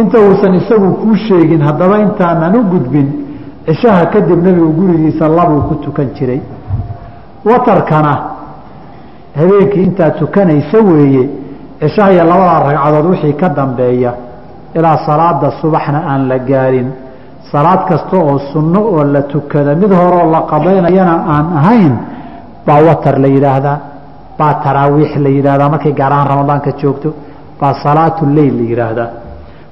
inta 0.00 0.18
uusan 0.20 0.54
isagu 0.60 0.88
kuu 1.00 1.14
sheegin 1.26 1.60
haddaba 1.68 1.96
intaanan 2.06 2.54
u 2.56 2.62
gudbin 2.72 3.08
cishaha 3.66 4.06
kadib 4.12 4.38
nebigu 4.46 4.70
gurigiisa 4.78 5.28
labuu 5.28 5.62
ku 5.68 5.74
tukan 5.84 6.08
jiray. 6.16 6.40
Watarkana 7.44 8.12
habeenkii 9.38 9.82
intaa 9.88 10.10
tukanaysa 10.10 10.78
weeye 10.88 11.28
cishaha 11.80 12.12
iyo 12.12 12.24
labada 12.24 12.58
ragcadood 12.72 13.06
wixii 13.10 13.32
ka 13.40 13.48
dambeeya 13.48 14.12
ilaa 14.74 14.98
salaada 15.06 15.50
subaxna 15.60 16.00
aan 16.10 16.28
la 16.28 16.38
gaarin. 16.38 16.88
Salaad 17.52 17.80
kasta 17.88 18.16
oo 18.16 18.38
sunno 18.52 18.80
oo 18.94 19.04
la 19.04 19.22
tukada 19.22 19.74
mid 19.74 19.90
horeoo 19.92 20.30
la 20.34 20.40
qadaynayana 20.50 21.14
aan 21.34 21.46
ahayn 21.60 21.94
baa 22.66 22.80
watar 22.88 23.18
la 23.24 23.28
yidhaahdaa 23.28 23.78
baa 24.38 24.54
taraawiix 24.64 25.12
la 25.24 25.28
yidhahdaa 25.36 25.68
markay 25.68 25.92
gaar 25.92 26.12
ramadaanka 26.32 26.70
joogto 26.80 27.14
baa 27.60 27.74
salaatu 27.84 28.26
leyl 28.36 28.54
la 28.60 28.64
yidhaahdaa 28.70 29.08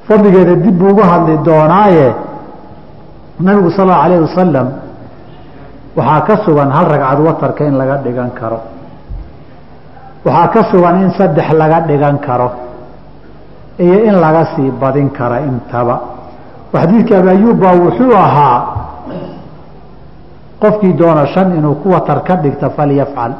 fadligeeda 0.08 0.54
dib 0.64 0.76
buu 0.78 0.90
uga 0.92 1.04
hadli 1.12 1.38
doonaaye. 1.44 2.08
Nabigu 3.40 3.70
sal 3.70 3.90
allau 3.90 4.02
alayh 4.04 4.18
wasalam 4.26 4.68
waxaa 5.96 6.20
ka 6.26 6.34
sugan 6.44 6.70
hal 6.70 6.86
ragcad 6.92 7.18
watarka 7.26 7.62
in 7.66 7.74
laga 7.80 7.96
dhigan 8.04 8.30
karo. 8.38 8.60
Waxaa 10.24 10.48
ka 10.54 10.60
sugan 10.70 10.94
in 11.02 11.10
saddex 11.18 11.48
laga 11.52 11.78
dhigan 11.88 12.18
karo 12.26 12.48
iyo 13.78 14.04
in 14.08 14.14
laga 14.24 14.54
sii 14.54 14.70
badin 14.70 15.10
kara 15.10 15.40
intaba. 15.40 15.96
Xadiidka 16.74 17.18
abi 17.18 17.28
ayub 17.28 17.56
baa 17.62 17.74
wuxuu 17.74 18.12
ahaa 18.14 18.58
qofkii 20.62 20.92
doona 20.94 21.26
shan 21.26 21.56
inuu 21.56 21.74
ku 21.82 21.88
watar 21.90 22.22
ka 22.26 22.34
dhigta 22.36 22.70
falyafcal. 22.70 23.32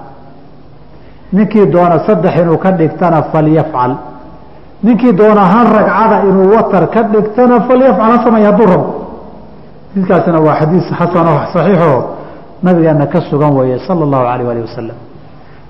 Ninkii 1.32 1.66
doona 1.66 1.98
saddex 2.06 2.34
inuu 2.42 2.58
ka 2.58 2.70
dhigtana 2.72 3.22
falyafcal 3.32 3.92
ninkii 4.84 5.12
doona 5.20 5.44
hal 5.52 5.66
ragcada 5.76 6.16
inuu 6.28 6.48
watar 6.56 6.84
ka 6.94 7.02
dhigtana 7.12 7.56
falyafcal 7.68 8.12
ha 8.12 8.40
hadduu 8.46 8.66
rabo 8.72 8.86
xadiidkaasina 9.94 10.38
waa 10.46 10.54
xadiis 10.60 10.86
xasano 10.98 11.32
saxiixo 11.52 11.92
nabigeena 12.62 13.06
ka 13.12 13.20
sugan 13.30 13.52
weeye 13.58 13.78
sala 13.86 14.02
allahu 14.06 14.24
alayh 14.32 14.48
alih 14.52 14.62
wasalam 14.68 14.96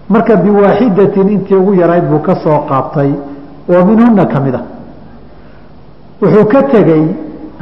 marka 0.08 0.36
biwaaxidatin 0.36 1.28
intii 1.34 1.54
ugu 1.62 1.74
yarayd 1.82 2.04
buu 2.10 2.18
ka 2.26 2.34
soo 2.44 2.58
qaabtay 2.68 3.10
oo 3.72 3.84
minhuna 3.84 4.24
ka 4.26 4.40
mid 4.40 4.54
a. 4.54 4.60
Wuxuu 6.20 6.44
ka 6.52 6.62
tegey 6.72 7.04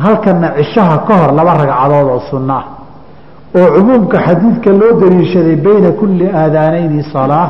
halkana 0.04 0.48
cishaha 0.56 0.96
ka 1.06 1.14
hor 1.20 1.32
laba 1.38 1.52
ragcadood 1.60 2.08
oo 2.14 2.20
sunno 2.30 2.54
ah 2.60 2.64
oo 3.56 3.68
cumuumka 3.76 4.18
xadiidka 4.26 4.70
loo 4.80 4.92
daliishaday 5.00 5.56
bayna 5.56 5.90
kulli 6.00 6.26
aadaanayni 6.40 7.02
salaa 7.12 7.48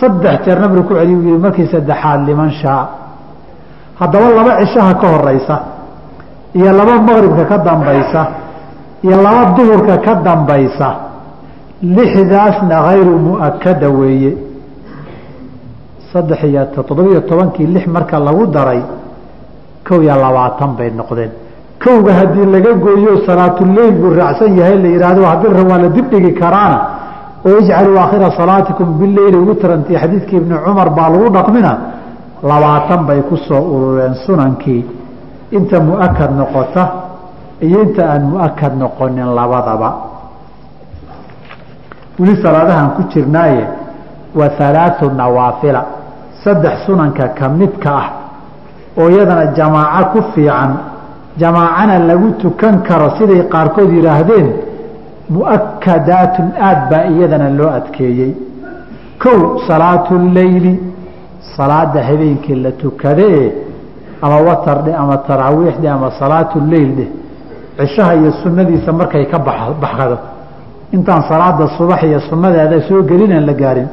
saddex 0.00 0.44
jeer 0.44 0.58
nabiga 0.60 0.82
ku 0.88 0.94
celiy 0.94 1.18
yihi 1.26 1.38
markii 1.44 1.66
saddexaad 1.74 2.20
liman 2.28 2.50
shaa 2.60 2.82
haddaba 4.00 4.28
laba 4.38 4.52
cishaha 4.60 4.94
ka 5.00 5.06
horeysa 5.14 5.56
iyo 6.54 6.72
laba 6.72 6.94
maqribka 7.08 7.44
ka 7.50 7.58
dambaysa 7.58 8.22
iyo 9.04 9.16
laba 9.22 9.42
duhurka 9.56 9.96
ka 10.04 10.14
dambaysa 10.26 10.88
lixdaasna 11.82 12.76
hayru 12.86 13.18
mu'akada 13.18 13.88
weeye. 13.90 14.32
Saddex 16.12 16.42
iyo 16.44 16.64
toddobiyo 16.74 17.20
tobankii 17.28 17.66
lix 17.66 17.86
marka 17.86 18.18
lagu 18.18 18.46
daray 18.46 18.82
kow 19.86 20.00
iyo 20.02 20.14
labaatan 20.16 20.70
bay 20.78 20.90
noqdeen. 20.90 21.30
Kowga 21.82 22.12
haddii 22.14 22.46
laga 22.54 22.72
gooyo 22.72 23.12
salaatuleyl 23.26 23.92
buu 24.00 24.14
raacsan 24.16 24.56
yahay 24.56 24.76
la 24.82 24.88
yihahdo 24.88 25.22
haddii 25.30 25.52
la 25.56 25.62
waa 25.70 25.78
la 25.78 25.88
dibdhigi 25.88 26.32
karaana 26.40 26.78
oo 27.46 27.58
ijcaluu 27.60 27.96
aakhira 27.98 28.30
salaatikum 28.30 28.98
bileyli 28.98 29.36
witrantii 29.36 29.96
xadiidkii 30.02 30.36
ibni 30.36 30.56
cumar 30.64 30.88
baa 30.96 31.08
lagu 31.10 31.28
dhaqmina 31.36 31.72
labaatan 32.42 33.06
bay 33.06 33.20
ku 33.28 33.36
soo 33.36 33.60
urureen 33.74 34.14
sunankii 34.26 34.84
inta 35.50 35.80
mu'akad 35.80 36.30
noqota 36.36 36.82
iyo 37.60 37.82
inta 37.82 38.02
aan 38.12 38.22
mu'akad 38.32 38.72
noqonin 38.76 39.34
labadaba. 39.34 39.90
Weli 42.18 42.36
salaadahan 42.42 42.90
ku 42.96 43.02
jirnaaye 43.12 43.64
wa 44.34 44.48
halaatu 44.58 45.10
nawaafila. 45.10 45.82
Saddex 46.44 46.84
sunanka 46.86 47.28
ka 47.28 47.48
midka 47.48 47.90
ah 48.02 48.08
oo 48.98 49.08
iyadana 49.10 49.46
jamaaco 49.56 50.08
ku 50.12 50.22
fiican 50.34 50.72
jamaacana 51.36 51.98
lagu 51.98 52.30
tukan 52.40 52.82
karo 52.82 53.10
siday 53.18 53.42
qaarkood 53.52 53.90
yidhaahdeen 53.92 54.48
mu'akadaatun 55.30 56.48
aad 56.68 56.80
baa 56.90 57.04
iyadana 57.12 57.48
loo 57.58 57.70
adkeeyey. 57.78 58.32
Kow 59.22 59.58
salaatu 59.68 60.18
leyli 60.18 60.80
salaada 61.56 62.00
habeenkii 62.08 62.54
la 62.64 62.72
tukadee 62.72 63.52
ama 64.22 64.36
watar 64.48 64.78
ama 65.02 65.16
taraawiix 65.28 65.76
ama 65.96 66.10
salaatu 66.18 66.60
leyl 66.60 66.90
dheh 66.98 67.08
cishaha 67.78 68.14
iyo 68.14 68.30
sunnadiisa 68.42 68.92
markay 68.92 69.24
ka 69.26 69.38
baxdo. 69.38 70.18
Intaan 70.92 71.22
salaada 71.28 71.66
subax 71.76 72.02
iyo 72.02 72.20
sunnadeeda 72.20 72.80
soo 72.88 73.02
gelin 73.02 73.32
aan 73.32 73.46
la 73.46 73.52
gaarin. 73.52 73.88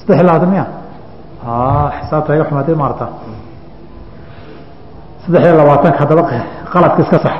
Saddex 0.00 0.22
labaatan 0.22 0.48
miya? 0.52 0.66
Xisaabta 2.00 2.34
iga 2.36 2.44
xumaatay 2.48 2.74
maarta. 2.74 3.06
Saddex 5.24 5.42
iyo 5.46 5.56
labaatanka 5.60 5.98
haddaba 6.02 6.22
qaladka 6.72 7.00
iska 7.02 7.18
sax. 7.24 7.36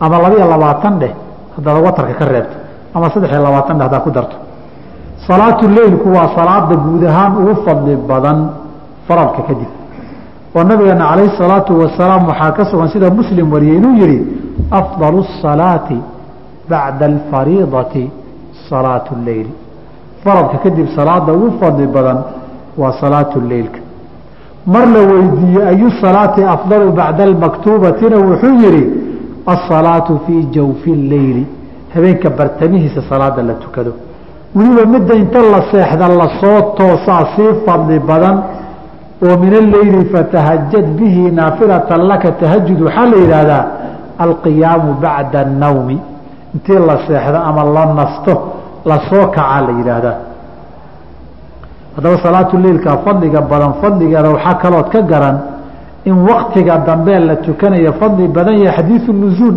Ama 0.00 0.16
labiyo 0.24 0.44
labaatan 0.54 0.94
dheh 1.00 1.12
haddaad 1.56 1.76
watarka 1.86 2.14
ka 2.20 2.24
reebto. 2.24 2.56
Ama 2.94 3.06
saddex 3.14 3.30
iyo 3.32 3.42
labaatan 3.42 3.74
dheh 3.78 3.84
haddaad 3.86 4.02
ku 4.04 4.10
darto 4.10 4.36
salaatu 5.28 5.68
leylku 5.68 6.08
waa 6.16 6.28
salaada 6.36 6.76
guud 6.76 7.04
ahaan 7.04 7.32
ugu 7.42 7.54
fadli 7.64 7.96
badan 7.96 8.38
faralka 9.08 9.42
kadib 9.48 9.70
oo 10.56 10.64
nabigeena 10.64 11.04
calayhi 11.10 11.36
salaatu 11.38 11.72
wasalaam 11.80 12.22
waxaa 12.28 12.52
ka 12.52 12.64
sugan 12.70 12.88
sida 12.88 13.10
muslim 13.10 13.52
wariyey 13.52 13.76
inuu 13.76 13.94
yihi 14.02 14.18
afdalu 14.70 15.18
الsalaati 15.26 15.98
bacda 16.70 17.04
alfariidati 17.06 18.10
salaatu 18.68 19.12
leyli. 19.26 19.52
Faralka 20.24 20.56
kadib 20.64 20.86
salaada 20.96 21.32
ugu 21.32 21.48
fadli 21.60 21.86
badan 21.86 22.18
waa 22.80 22.92
salaatu 23.00 23.40
leylka. 23.40 23.80
Mar 24.66 24.86
la 24.94 25.00
weydiiyey 25.10 25.66
ayu 25.72 25.90
salaati 26.00 26.42
afdalu 26.54 26.92
bacda 26.92 27.22
almaktuubatina? 27.24 28.16
Wuxuu 28.28 28.54
yihi 28.64 28.84
asalaatu 29.54 30.20
fii 30.26 30.42
jawfi 30.56 30.94
leyli. 30.94 31.46
Habeenka 31.94 32.30
bartamihiisa 32.30 33.02
salaada 33.10 33.42
la 33.42 33.54
tukado 33.54 33.92
weliba 34.54 34.86
midda 34.86 35.14
inta 35.14 35.40
la 35.42 35.60
seexda 35.70 36.08
la 36.08 36.28
soo 36.40 36.60
toosaa 36.78 37.22
sii 37.36 37.52
fadli 37.66 37.98
badan 37.98 38.36
oo 39.22 39.36
min 39.38 39.54
alleyli 39.62 40.04
fatahajad 40.12 40.86
bihi 40.98 41.30
naafilatan 41.30 42.00
laka 42.10 42.32
tahajud 42.32 42.80
waxaa 42.80 43.06
la 43.12 43.16
yidhaahdaa 43.16 43.64
alqiyaamu 44.18 44.94
bacda 45.02 45.40
annawmi. 45.40 45.98
Intii 46.54 46.78
la 46.88 46.96
seexdo 47.06 47.38
ama 47.48 47.64
la 47.64 47.84
nasto 47.94 48.34
la 48.86 48.96
soo 49.08 49.26
kacaa 49.26 49.60
la 49.66 49.72
yidhaahdaa. 49.78 50.16
Haddaba 51.96 52.16
salaatu 52.22 52.58
leilka 52.58 52.98
fadliga 53.04 53.40
badan 53.40 53.72
fadligeeda 53.82 54.30
waxaa 54.30 54.54
kalood 54.54 54.88
ka 54.92 55.02
garan 55.02 55.36
in 56.04 56.16
waktiga 56.28 56.78
dambe 56.78 57.18
la 57.18 57.36
tukanayo 57.36 57.92
fadli 58.00 58.28
badan 58.28 58.58
yahay 58.58 58.76
xadiidu 58.76 59.12
nuzuul. 59.12 59.56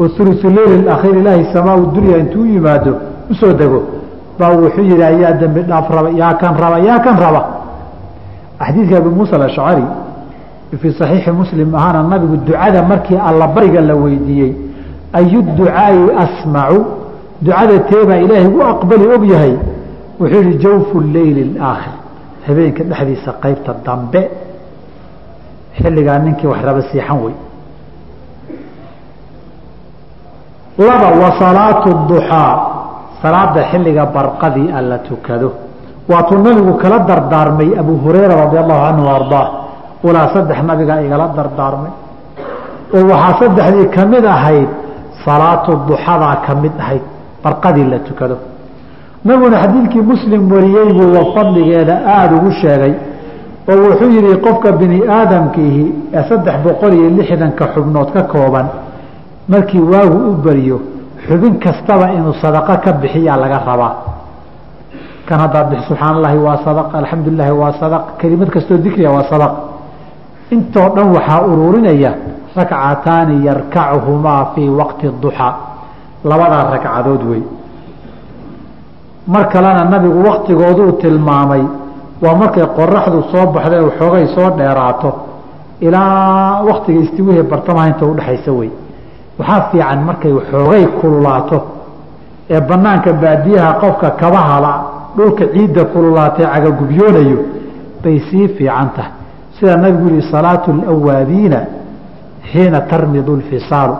Oo 0.00 0.08
ulusu 0.20 0.48
leyl 0.50 0.88
akhiir 0.88 1.16
ilaahi 1.16 1.44
samaa 1.52 1.76
dunya 1.76 2.16
intuu 2.18 2.46
yimaado 2.46 2.92
u 3.30 3.34
soo 3.34 3.52
dego 3.52 3.82
baa 4.38 4.50
wuxuu 4.56 4.82
yihi 4.82 5.02
ayaa 5.02 5.32
dembi 5.32 5.62
dhaaf 5.62 5.90
raba 5.90 6.10
yaa 6.10 6.34
kan 6.34 6.54
raba 6.58 6.78
yaa 6.78 6.98
kan 6.98 7.16
raba. 7.18 7.42
Xadiidka 8.58 8.96
abi 8.96 9.08
muusa 9.08 9.36
alashcari 9.36 9.84
fii 10.80 10.92
saxiixi 10.92 11.30
muslim 11.30 11.74
ahaana 11.74 12.02
nabigu 12.02 12.36
ducada 12.36 12.82
markii 12.82 13.16
alla 13.16 13.46
la 13.88 13.94
weydiiyey 13.94 14.52
ayu 15.12 15.42
ducaai 15.42 16.10
asmacu 16.24 16.84
ducada 17.42 17.78
teebaa 17.90 18.18
ilaahay 18.24 18.46
u 18.46 18.62
aqbali 18.62 19.06
og 19.06 19.22
wuxuu 20.20 20.42
yihi 20.42 20.58
jawfu 20.58 21.00
leyli 21.00 21.42
اlaakhir 21.48 21.94
habeenka 22.46 22.84
dhexdiisa 22.84 23.32
qeybta 23.42 23.74
dambe. 23.86 24.30
Xilligaa 25.80 26.18
ninkii 26.18 26.46
wax 26.46 26.62
raba 26.64 26.82
siixan 26.82 27.18
wey. 27.24 27.34
Laba 30.78 31.08
wa 31.22 31.30
salaatu 31.38 31.88
duxaa 32.08 32.73
salaada 33.24 33.60
xilliga 33.70 34.04
barqadii 34.16 34.68
a 34.76 34.80
la 34.82 34.98
tukado. 34.98 35.48
Waatuu 36.10 36.38
nabigu 36.46 36.72
kala 36.82 36.98
dardaarmay 37.08 37.70
abu 37.82 37.92
hurayra 38.04 38.34
radi 38.44 38.56
allahu 38.62 38.80
canhu 38.86 39.06
ardaa 39.18 39.46
ulaa 40.04 40.28
saddex 40.34 40.58
nabigaa 40.70 41.00
igala 41.06 41.26
dardaarmay. 41.38 41.92
Oo 42.96 43.04
waxaa 43.10 43.34
saddexdii 43.40 43.88
ka 43.94 44.02
mid 44.12 44.24
ahayd 44.36 44.68
salaatu 45.24 45.70
duxadaa 45.88 46.36
ka 46.46 46.52
mid 46.62 46.72
ahayd 46.82 47.04
barqadii 47.44 47.86
la 47.92 47.98
tukado. 48.08 48.36
Nabiguna 49.24 49.56
xadiidkii 49.62 50.02
muslim 50.12 50.42
wariyey 50.52 50.88
buu 50.96 51.08
wa 51.16 51.22
fadligeeda 51.34 51.94
aada 52.16 52.34
ugu 52.36 52.50
sheegay. 52.60 52.94
Oo 53.70 53.76
wuxuu 53.84 54.10
yihi 54.16 54.36
qofka 54.44 54.72
bini 54.80 54.98
aadamkiihi 55.08 55.84
ee 56.12 56.22
saddex 56.28 56.56
boqol 56.64 56.92
iyo 56.98 57.08
lixdanka 57.18 57.64
xubnood 57.74 58.08
ka 58.12 58.22
kooban 58.32 58.66
markii 59.48 59.80
waagu 59.92 60.18
u 60.30 60.32
beriyo 60.44 60.78
xubin 61.26 61.54
kastaba 61.64 62.06
inuu 62.16 62.34
sadaqo 62.42 62.74
ka 62.84 62.92
bixiyaa 63.02 63.36
laga 63.42 63.58
rabaa. 63.68 63.92
Kan 65.28 65.38
haddaad 65.40 65.66
bix 65.70 65.80
subxaan 65.88 66.14
allahi 66.18 66.38
waa 66.46 66.56
sadaq 66.66 66.86
alxamdu 67.00 67.30
lilahi 67.30 67.52
waa 67.62 67.72
sadaq 67.80 68.02
kelimad 68.20 68.48
kastoo 68.54 68.76
dikriga 68.84 69.10
waa 69.16 69.24
sadaq. 69.32 69.52
Intoo 70.54 70.88
dhan 70.96 71.08
waxaa 71.16 71.40
ururinaya 71.50 72.12
rakcataani 72.58 73.34
yarkachumaa 73.46 74.42
fii 74.54 74.68
waqti 74.80 75.06
duxaa 75.22 75.52
labadaa 76.30 76.64
ragcadood 76.74 77.22
wey. 77.30 77.42
Mar 79.26 79.44
kalena 79.52 79.84
nabigu 79.92 80.18
waktigooduu 80.28 80.92
tilmaamay 81.02 81.62
waa 82.22 82.34
markay 82.40 82.66
qoraxdu 82.78 83.18
soo 83.32 83.46
baxda 83.54 83.76
ee 83.82 83.90
xoogay 83.98 84.26
soo 84.34 84.48
dheeraato 84.58 85.10
ilaa 85.80 86.62
waktiga 86.68 87.00
istiwihe 87.06 87.42
bartamaha 87.50 87.86
inta 87.90 88.04
udhexaysa 88.12 88.52
wey 88.58 88.70
waxaa 89.38 89.60
fiican 89.70 90.00
markay 90.08 90.32
xoogay 90.50 90.84
kululaato 91.00 91.58
ee 92.50 92.60
banaanka 92.68 93.12
baadiyaha 93.22 93.72
qofka 93.82 94.10
kabahala 94.20 94.72
dhulka 95.16 95.44
ciidda 95.54 95.84
kululaatee 95.92 96.46
cagagubyoonayo 96.54 97.38
bay 98.02 98.16
sii 98.30 98.48
fiican 98.56 98.88
tahay. 98.96 99.12
Sida 99.58 99.76
nabigu 99.76 100.08
yihi 100.14 100.30
salaatu 100.32 100.72
lawaabiina 100.72 101.58
xiina 102.52 102.80
tarmidu 102.80 103.36
lfisaalu. 103.36 103.94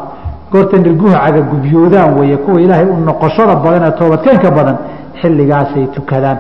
Goorta 0.53 0.77
nirguha 0.79 1.19
cagagubyoodaan 1.25 2.19
weeye 2.19 2.37
kuwa 2.37 2.61
ilaahay 2.61 2.87
u 2.87 2.97
noqoshada 3.09 3.55
badan 3.65 3.83
ee 3.89 3.91
toobadkeenka 3.99 4.51
badan 4.51 4.77
xilligaasay 5.21 5.87
tukadaan. 5.95 6.39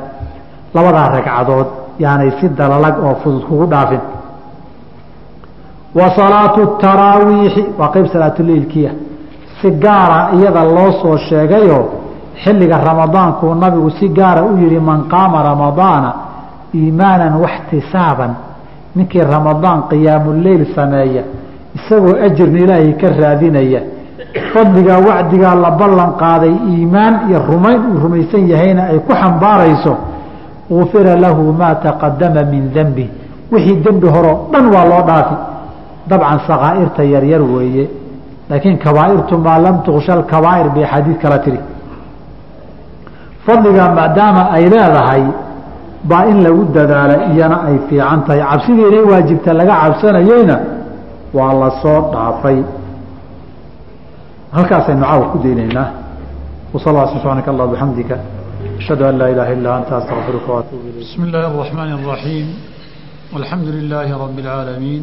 Labadaa 0.74 1.08
ragcadood 1.16 1.66
yaanay 1.98 2.30
si 2.40 2.48
dalalag 2.48 2.94
oo 3.06 3.14
fudud 3.22 3.42
kugu 3.48 3.66
dhaafin 3.72 4.00
wa 5.94 6.06
salaatu 6.16 6.66
taraawiixi 6.80 7.64
waa 7.78 7.88
qeyb 7.88 8.06
salaatuleilkiia 8.12 8.90
si 9.60 9.70
gaara 9.70 10.28
iyada 10.36 10.64
loo 10.64 10.92
soo 11.02 11.16
sheegayoo 11.16 11.84
xilliga 12.44 12.76
ramadaankuu 12.78 13.54
nabigu 13.54 13.90
si 13.90 14.08
gaara 14.08 14.42
u 14.42 14.56
yihi 14.58 14.80
man 14.80 15.04
qaama 15.08 15.42
ramadaana 15.42 16.12
iimaanan 16.74 17.34
waxtisaaban 17.44 18.34
ninkii 18.96 19.20
ramadaan 19.22 19.82
qiyaamuleyl 19.90 20.66
sameeya 20.74 21.22
isagoo 21.76 22.14
ajirna 22.26 22.58
ilaahay 22.58 22.92
ka 22.92 23.08
raadinaya. 23.20 23.80
Fadligaa 24.52 24.98
wacdigaa 25.08 25.54
la 25.54 25.70
ballan 25.70 26.12
qaaday 26.22 26.54
iimaan 26.72 27.14
iyo 27.30 27.38
rumayn 27.48 27.80
uu 27.90 27.98
rumaysan 28.02 28.48
yahayna 28.50 28.82
ay 28.90 28.98
ku 28.98 29.12
xambaarayso 29.12 29.94
gufira 30.70 31.16
lahu 31.16 31.52
maa 31.52 31.74
taqadama 31.74 32.42
min 32.52 32.72
dembi 32.74 33.06
wixii 33.52 33.76
dembi 33.84 34.08
horeo 34.08 34.48
dhan 34.52 34.66
waa 34.74 34.84
loo 34.90 35.02
dhaafi 35.06 35.34
dabcan 36.10 36.38
sakaairta 36.48 37.02
yaryar 37.14 37.42
weeye. 37.54 37.84
Laakiin 38.50 38.76
kabaairtu 38.84 39.34
maa 39.46 39.58
lam 39.64 39.76
tuksha 39.86 40.14
kabaair 40.32 40.68
bay 40.74 40.84
xadiid 40.92 41.18
kala 41.22 41.38
tiri. 41.44 41.60
Fadliga 43.46 43.84
maadaama 43.98 44.42
ay 44.56 44.64
leedahay 44.72 45.22
baa 46.10 46.24
in 46.30 46.38
lagu 46.46 46.62
dadaala 46.76 47.16
iyana 47.32 47.56
ay 47.68 47.76
fiican 47.88 48.20
tahay. 48.26 48.40
Cabsidii 48.50 48.86
inay 48.90 49.04
waajibta 49.10 49.50
laga 49.60 49.74
cabsanayeyna 49.82 50.56
waa 51.36 51.52
la 51.60 51.68
soo 51.82 52.00
dhaafay. 52.12 52.58
Halkaasaynu 54.56 55.04
caawa 55.08 55.24
ku 55.32 55.38
daynaynaa 55.44 55.88
wasal 56.74 56.96
a 56.96 57.06
subxaanaka 57.12 57.48
allah 57.52 57.66
bixamdika 57.72 58.16
ashhadu 58.80 59.02
an 59.08 59.14
laa 59.20 59.28
ilaha 59.34 59.50
illaa 59.56 59.74
anta 59.80 59.92
astaqfiruka 60.00 60.48
waatuub 60.56 60.80
ilayk. 60.88 60.98
Bismi 61.02 61.24
illaahi 61.28 61.46
araxmaani 61.54 61.92
araxiim 61.98 62.48
alxamdu 63.38 63.70
lilaahi 63.78 64.12
rabi 64.22 64.40
اlcaalamiin 64.42 65.02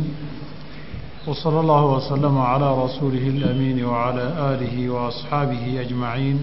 وصلى 1.26 1.60
الله 1.60 1.84
وسلم 1.96 2.38
على 2.38 2.68
رسوله 2.84 3.24
الأمين 3.34 3.84
وعلى 3.84 4.24
آله 4.52 4.76
وأصحابه 4.94 5.64
أجمعين 5.84 6.36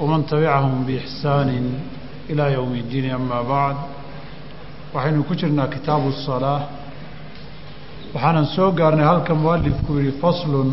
ومن 0.00 0.26
تبعهم 0.26 0.84
بإحسان 0.86 1.48
إلى 2.30 2.44
يوم 2.52 2.72
الدين 2.74 3.06
أما 3.14 3.40
بعد 3.42 3.76
waxaynu 4.94 5.22
ku 5.28 5.34
jirnaa 5.34 5.66
kitaabu 5.74 6.08
الصلاة 6.14 6.60
waxaanan 8.14 8.46
soo 8.56 8.70
gaarnay 8.78 9.06
halka 9.06 9.34
mualifku 9.34 9.92
yihi 9.98 10.12
faslun 10.22 10.68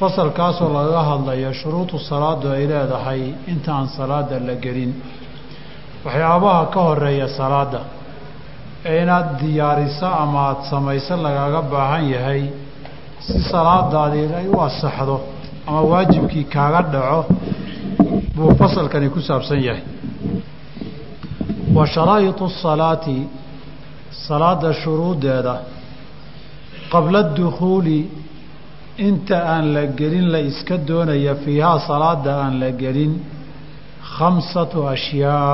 fasalkaasoo 0.00 0.68
lagaga 0.76 1.02
hadlaya 1.10 1.50
shuruudu 1.60 1.98
salaadu 2.10 2.46
ay 2.56 2.64
leedahay 2.72 3.22
inta 3.52 3.70
aan 3.78 3.88
salaada 3.98 4.38
la 4.48 4.54
gelin 4.64 4.92
waxyaabaha 6.04 6.62
ka 6.74 6.80
horeeya 6.88 7.28
salaada 7.38 7.80
ee 8.85 9.01
inaad 9.03 9.27
diyaariso 9.41 10.07
ama 10.23 10.39
aada 10.47 10.63
samayso 10.71 11.15
lagaaga 11.25 11.61
baahan 11.71 12.05
yahay 12.15 12.43
si 13.25 13.37
salaadaadii 13.51 14.27
ay 14.39 14.47
u 14.55 14.57
asaxdo 14.67 15.17
ama 15.67 15.81
waajibkii 15.91 16.43
kaaga 16.55 16.81
dhaco 16.93 17.21
buu 18.35 18.51
fasalkani 18.59 19.09
ku 19.09 19.19
saabsan 19.21 19.59
yahay. 19.67 19.83
Wa 21.75 21.83
sharaa'idu 21.93 22.45
asalaati 22.51 23.17
salaada 24.27 24.73
shuruuddeeda 24.81 25.55
qabla 26.91 27.21
dukhuuli 27.37 27.99
inta 29.07 29.37
aan 29.53 29.65
la 29.75 29.83
gelin 29.99 30.27
la 30.33 30.39
iska 30.49 30.77
doonaya 30.89 31.35
fiihaa 31.43 31.79
salaada 31.89 32.31
aan 32.43 32.53
la 32.61 32.69
gelin 32.81 33.13
khamsatu 34.15 34.79
ashyaa 34.93 35.53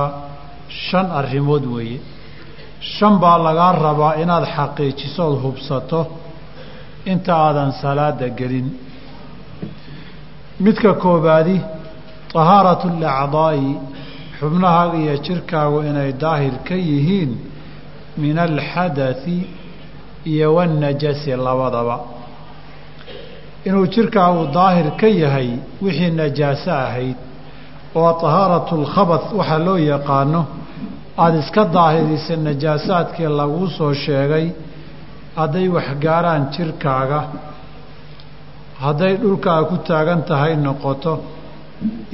shan 0.85 1.07
arrimood 1.19 1.65
weeye 1.75 1.99
shan 2.81 3.19
baa 3.19 3.37
lagaa 3.37 3.71
rabaa 3.85 4.13
inaad 4.23 4.45
xaqiijiso 4.55 5.21
ood 5.29 5.39
hubsato 5.43 6.01
inta 7.11 7.33
aadan 7.45 7.71
salaada 7.81 8.27
gelin. 8.37 8.67
Midka 10.59 10.93
koobaadi 11.03 11.57
tahaaratu 12.33 12.87
alacdaa'i 12.95 13.69
xubnahaaga 14.39 14.97
iyo 15.03 15.15
jirkaagu 15.25 15.79
inay 15.89 16.11
daahir 16.23 16.55
ka 16.67 16.75
yihiin 16.75 17.31
min 18.17 18.37
alxadai 18.39 19.37
iyo 20.31 20.47
wannajasi 20.55 21.31
labadaba. 21.47 21.97
Inuu 23.67 23.85
jirkaagu 23.93 24.43
daahir 24.57 24.87
ka 24.99 25.07
yahay 25.07 25.49
wixii 25.81 26.11
najaaso 26.19 26.71
ahayd 26.85 27.17
oo 27.95 28.11
tahaaratu 28.21 28.73
lkhabath 28.83 29.27
waxaa 29.39 29.59
loo 29.67 29.77
yaqaano 29.77 30.41
aada 31.23 31.37
iska 31.43 31.63
daahirisa 31.75 32.35
najaasaadkii 32.47 33.29
laguu 33.39 33.67
soo 33.77 33.93
sheegay 34.05 34.45
hadday 35.39 35.67
waxgaaraan 35.77 36.43
jirkaaga 36.55 37.19
hadday 38.83 39.13
dhulkaa 39.23 39.61
ku 39.69 39.75
taagan 39.89 40.21
tahay 40.29 40.53
noqoto 40.65 41.13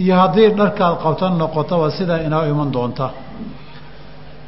iyo 0.04 0.14
haddii 0.22 0.50
dharkaad 0.60 0.96
qabta 1.04 1.28
noqotoba 1.42 1.88
sidaa 1.98 2.20
inoo 2.28 2.44
iman 2.52 2.70
doonta. 2.76 3.08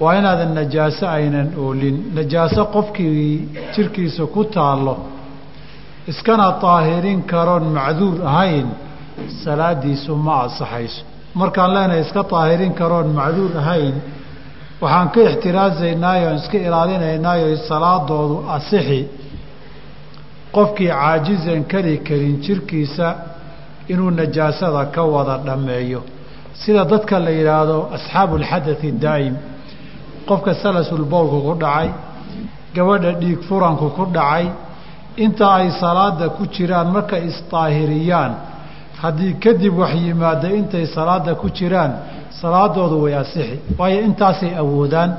Waa 0.02 0.14
inaadan 0.20 0.52
najaaso 0.60 1.06
aynan 1.18 1.50
oolin. 1.64 1.98
Najaaso 2.18 2.62
qofkii 2.76 3.50
jirkiisa 3.74 4.24
ku 4.36 4.42
taallo 4.56 4.96
iskana 6.12 6.48
daahirin 6.64 7.20
karoon 7.32 7.66
macduur 7.78 8.18
ahayn 8.32 8.68
salaadiisu 9.44 10.12
ma 10.26 10.34
ansaxayso. 10.46 11.02
Markaan 11.40 11.72
leenahay 11.76 12.02
iska 12.06 12.22
daahirin 12.34 12.74
karoon 12.80 13.08
macduur 13.20 13.52
ahayn 13.62 13.96
waxaan 14.82 15.10
ka 15.14 15.22
ixtiraasaynaayo 15.30 16.28
on 16.32 16.36
iska 16.42 16.58
ilaalinaynaayo 16.68 17.58
salaadoodu 17.70 18.36
asixi. 18.56 19.02
Qofkii 20.56 20.88
caajizan 20.90 21.64
kari 21.72 21.98
karin 22.08 22.36
jirkiisa 22.46 23.08
inuu 23.92 24.12
najaasada 24.12 24.86
ka 24.96 25.02
wada 25.14 25.38
dhammeeyo. 25.46 26.02
Sida 26.62 26.86
dadka 26.86 27.20
la 27.20 27.32
yidhaahdo 27.38 27.78
asxaabu 27.96 28.34
alxadai 28.42 28.92
daa'im. 29.06 29.36
Qofka 30.28 30.54
salasulbowlku 30.64 31.38
ku 31.48 31.54
dhacay 31.64 31.90
gabadha 32.76 33.12
dhiig 33.22 33.40
furanku 33.48 33.88
ku 33.98 34.04
dhacay 34.18 34.46
inta 35.26 35.46
ay 35.60 35.70
salaada 35.82 36.30
ku 36.38 36.44
jiraan 36.56 36.88
markay 36.96 37.22
isdaahiriyaan 37.32 38.32
haddii 39.02 39.34
kadib 39.44 39.74
wax 39.82 39.94
yimaada 40.06 40.48
intay 40.60 40.86
salaada 40.96 41.32
ku 41.42 41.48
jiraan 41.58 41.92
salaadoodu 42.42 42.96
way 43.04 43.14
asixi 43.24 43.56
waayo 43.80 44.00
intaasay 44.08 44.52
awoodaan 44.64 45.10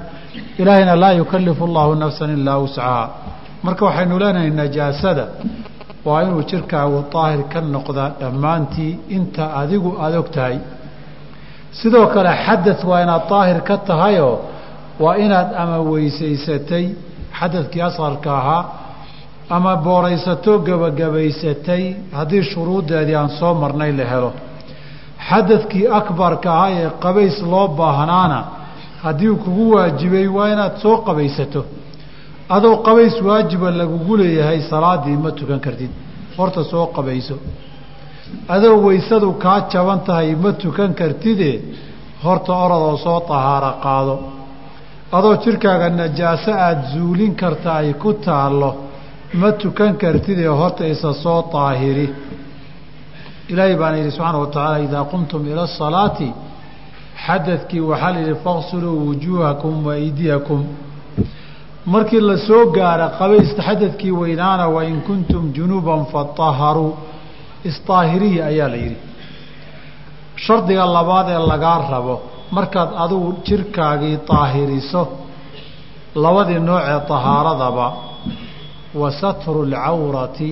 ilaahayna 0.60 0.94
laa 1.02 1.12
yukallifu 1.20 1.62
allahu 1.68 1.92
nafsan 2.04 2.30
ilaa 2.38 2.58
wuscahaa 2.64 3.06
marka 3.66 3.82
waxaynu 3.88 4.18
leenahay 4.22 4.50
najaasada 4.60 5.24
waa 6.06 6.22
inuu 6.26 6.42
jirkaagu 6.50 6.98
daahir 7.14 7.42
ka 7.52 7.58
noqdaa 7.74 8.08
dhammaantii 8.20 8.92
inta 9.16 9.44
adigu 9.60 9.90
aada 10.04 10.18
og 10.22 10.28
tahay. 10.36 10.56
Sidoo 11.78 12.06
kale 12.14 12.32
xadad 12.46 12.78
waa 12.90 13.00
inaad 13.04 13.24
daahir 13.32 13.58
ka 13.68 13.76
tahayoo 13.88 14.36
waa 15.04 15.14
inaad 15.24 15.48
ama 15.62 15.76
weysaysatay 15.92 16.84
xadadkii 17.38 17.82
asqarka 17.88 18.30
ahaa 18.40 18.62
ama 19.56 19.72
booraysato 19.86 20.52
gebagabaysatay 20.66 21.82
haddii 22.18 22.42
shuruuddeedii 22.52 23.16
aan 23.20 23.30
soo 23.38 23.52
marnay 23.62 23.92
la 23.98 24.04
helo 24.12 24.30
xadadkii 25.28 25.86
akbarka 25.98 26.48
ahaa 26.56 26.70
ee 26.82 26.90
qabays 27.04 27.36
loo 27.52 27.66
baahnaana 27.78 28.38
haddii 29.04 29.34
kugu 29.44 29.64
waajibay 29.74 30.26
waa 30.36 30.48
inaad 30.54 30.74
soo 30.82 30.96
qabaysato. 31.06 31.60
Adoo 32.56 32.76
qabays 32.86 33.14
waajiba 33.26 33.68
lagugu 33.80 34.14
leeyahay 34.20 34.60
salaadii 34.70 35.16
ma 35.24 35.30
tukan 35.38 35.60
kartid. 35.66 35.90
Horta 36.36 36.62
soo 36.70 36.86
qabayso. 36.96 37.36
Adoo 38.54 38.76
weysadu 38.86 39.28
kaa 39.44 39.60
jaban 39.72 40.00
tahay 40.06 40.34
ma 40.44 40.50
tukan 40.62 40.90
kartide. 41.00 41.50
Horta 42.24 42.52
orodoo 42.64 42.96
soo 43.04 43.20
tahaaro 43.28 43.70
qaado. 43.84 44.14
Adoo 45.16 45.34
jidhkaaga 45.42 45.88
najaaso 46.00 46.52
aada 46.66 46.82
zuulin 46.92 47.32
karta 47.40 47.70
ay 47.80 47.90
ku 48.02 48.10
taallo 48.26 48.70
ma 49.40 49.48
tukan 49.62 49.92
kartidee 50.02 50.50
horta 50.60 50.84
isa 50.94 51.10
soo 51.22 51.40
daahiri 51.52 52.06
ilaahay 53.52 53.76
baana 53.80 53.96
yidhi 54.00 54.10
subxaana 54.16 54.38
wa 54.42 54.46
tacaala 54.54 54.78
idaa 54.86 55.04
qumtum 55.12 55.40
ila 55.52 55.62
asalaati 55.70 56.28
xadadkii 57.26 57.80
waxaa 57.90 58.12
la 58.14 58.18
yidhi 58.22 58.36
faqsuluu 58.46 58.96
wujuuhakum 59.08 59.74
wa 59.86 59.92
aydiyakum. 60.00 60.60
Markii 61.94 62.20
la 62.28 62.36
soo 62.48 62.62
gaaro 62.76 63.06
qabaysta 63.18 63.60
xadadkii 63.68 64.12
weynaana 64.20 64.64
wain 64.76 64.96
kuntum 65.08 65.42
junuuban 65.56 66.02
fataharuu. 66.12 66.92
Isdaahiriya 67.70 68.42
ayaa 68.52 68.68
la 68.72 68.76
yidhi. 68.84 68.96
Shardiga 70.44 70.84
labaad 70.96 71.28
ee 71.34 71.40
lagaa 71.52 71.78
rabo 71.94 72.14
markaad 72.56 72.90
adigu 73.04 73.28
jirkaagii 73.46 74.16
daahiriso 74.28 75.02
labadii 76.24 76.60
noocee 76.68 77.00
tahaaradaba 77.10 77.86
wa 79.00 79.08
satru 79.20 79.60
lcawrati 79.72 80.48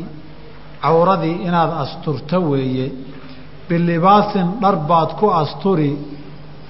cawradii 0.85 1.37
inaad 1.49 1.73
asturto 1.83 2.39
weeye 2.51 2.87
bilibaasin 3.69 4.49
dhar 4.62 4.77
baad 4.91 5.11
ku 5.21 5.27
asturi 5.43 5.91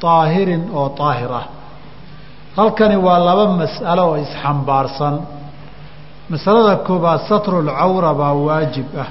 daahirin 0.03 0.63
oo 0.79 0.89
daahir 0.99 1.33
ah 1.41 1.47
halkani 2.59 2.97
waa 3.07 3.19
laba 3.29 3.47
mas'alo 3.63 4.03
oo 4.11 4.17
isxambaarsan. 4.25 5.15
Masalada 6.33 6.75
koobaad 6.87 7.21
satrulcawra 7.29 8.11
baa 8.21 8.33
waajib 8.47 8.89
ah. 9.05 9.11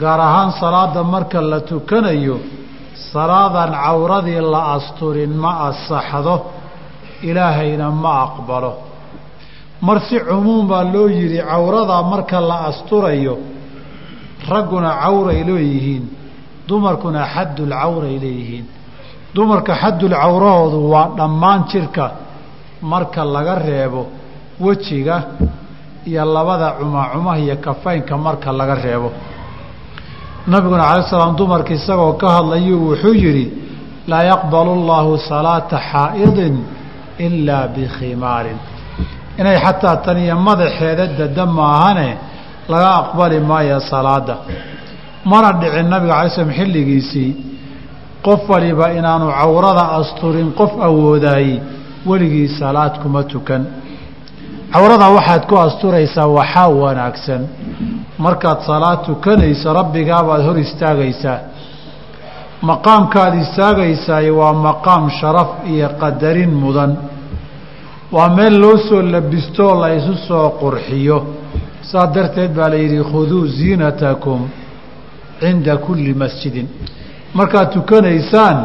Gaar 0.00 0.20
ahaan 0.28 0.50
salaada 0.60 1.02
marka 1.14 1.38
la 1.52 1.60
tukanayo 1.70 2.36
salaadan 3.12 3.70
cawradii 3.84 4.40
la 4.52 4.60
asturin 4.76 5.32
ma 5.44 5.52
asaxdo 5.68 6.36
ilaahayna 7.28 7.86
ma 8.02 8.10
aqbalo 8.26 8.72
mar 9.86 9.98
si 10.08 10.16
cumuum 10.28 10.66
baa 10.70 10.84
loo 10.94 11.08
yidhi 11.18 11.38
cawradaa 11.50 12.02
marka 12.12 12.40
la 12.50 12.56
asturayo 12.70 13.34
ragguna 14.52 14.90
cawray 15.02 15.40
leeyihiin 15.48 16.04
dumarkuna 16.68 17.20
xaddulcawray 17.34 18.16
leeyihiin 18.24 18.66
dumarka 19.34 19.72
xaddulcawrahoodu 19.82 20.78
waa 20.92 21.08
dhammaan 21.18 21.60
jirka 21.70 22.04
marka 22.92 23.20
laga 23.34 23.54
reebo 23.66 24.02
wejiga 24.64 25.16
iyo 26.06 26.24
labada 26.34 26.68
cumacumaha 26.78 27.38
iyo 27.44 27.56
kafaynka 27.56 28.14
marka 28.26 28.52
laga 28.52 28.74
reebo. 28.84 29.08
Nabiguna 30.46 30.84
calayi 30.84 31.08
salaam 31.10 31.36
dumarka 31.36 31.72
isagoo 31.78 32.12
ka 32.20 32.28
hadlayuu 32.36 32.88
wuxuu 32.90 33.14
yidhi 33.22 33.46
laa 34.10 34.22
yaqbalu 34.30 34.72
llaahu 34.88 35.12
salaata 35.28 35.78
xaa'idin 35.90 36.54
ilaa 37.26 37.66
bikhimaarin 37.74 38.58
inay 39.40 39.56
xataa 39.64 39.96
tan 40.04 40.18
iyo 40.24 40.36
madaxeeda 40.48 41.04
dada 41.18 41.44
maahane 41.58 42.08
laga 42.72 42.90
aqbali 43.02 43.38
maayo 43.50 43.78
salaada 43.92 44.34
mana 45.30 45.48
dhicin 45.60 45.86
nabiga 45.92 46.14
calay 46.18 46.30
slam 46.36 46.50
xilligiisii 46.58 47.30
qof 48.26 48.40
waliba 48.52 48.86
inaanu 48.98 49.26
cawrada 49.40 49.84
asturin 50.00 50.48
qof 50.58 50.72
awoodaayey 50.86 51.60
weligii 52.08 52.48
salaad 52.60 52.94
kuma 53.02 53.22
tukan. 53.32 53.62
Cawrada 54.72 55.06
waxaad 55.16 55.42
ku 55.48 55.54
asturaysaa 55.66 56.26
waxaa 56.38 56.68
wanaagsan. 56.82 57.42
Markaad 58.24 58.58
salaad 58.68 58.98
tukanayso 59.06 59.68
rabbigaabaad 59.78 60.42
hor 60.46 60.58
istaagaysaa. 60.66 61.38
Maqaamkaad 62.68 63.34
istaagaysaay 63.44 64.30
waa 64.30 64.52
maqaam 64.66 65.04
sharaf 65.20 65.50
iyo 65.72 65.88
qadarin 66.00 66.52
mudan 66.62 66.90
waa 68.14 68.28
meel 68.36 68.54
loo 68.62 68.76
soo 68.88 69.02
labistoo 69.02 69.72
la 69.80 69.88
isu 69.98 70.14
soo 70.28 70.46
qurxiyo. 70.60 71.18
Saas 71.90 72.08
darteed 72.14 72.50
baa 72.56 72.68
la 72.68 72.76
yidhi 72.76 73.00
khuduu 73.10 73.46
ziinatakum 73.56 74.40
cinda 75.40 75.76
kulli 75.76 76.14
masjidin. 76.22 76.68
Markaad 77.38 77.68
tukanaysaan 77.74 78.58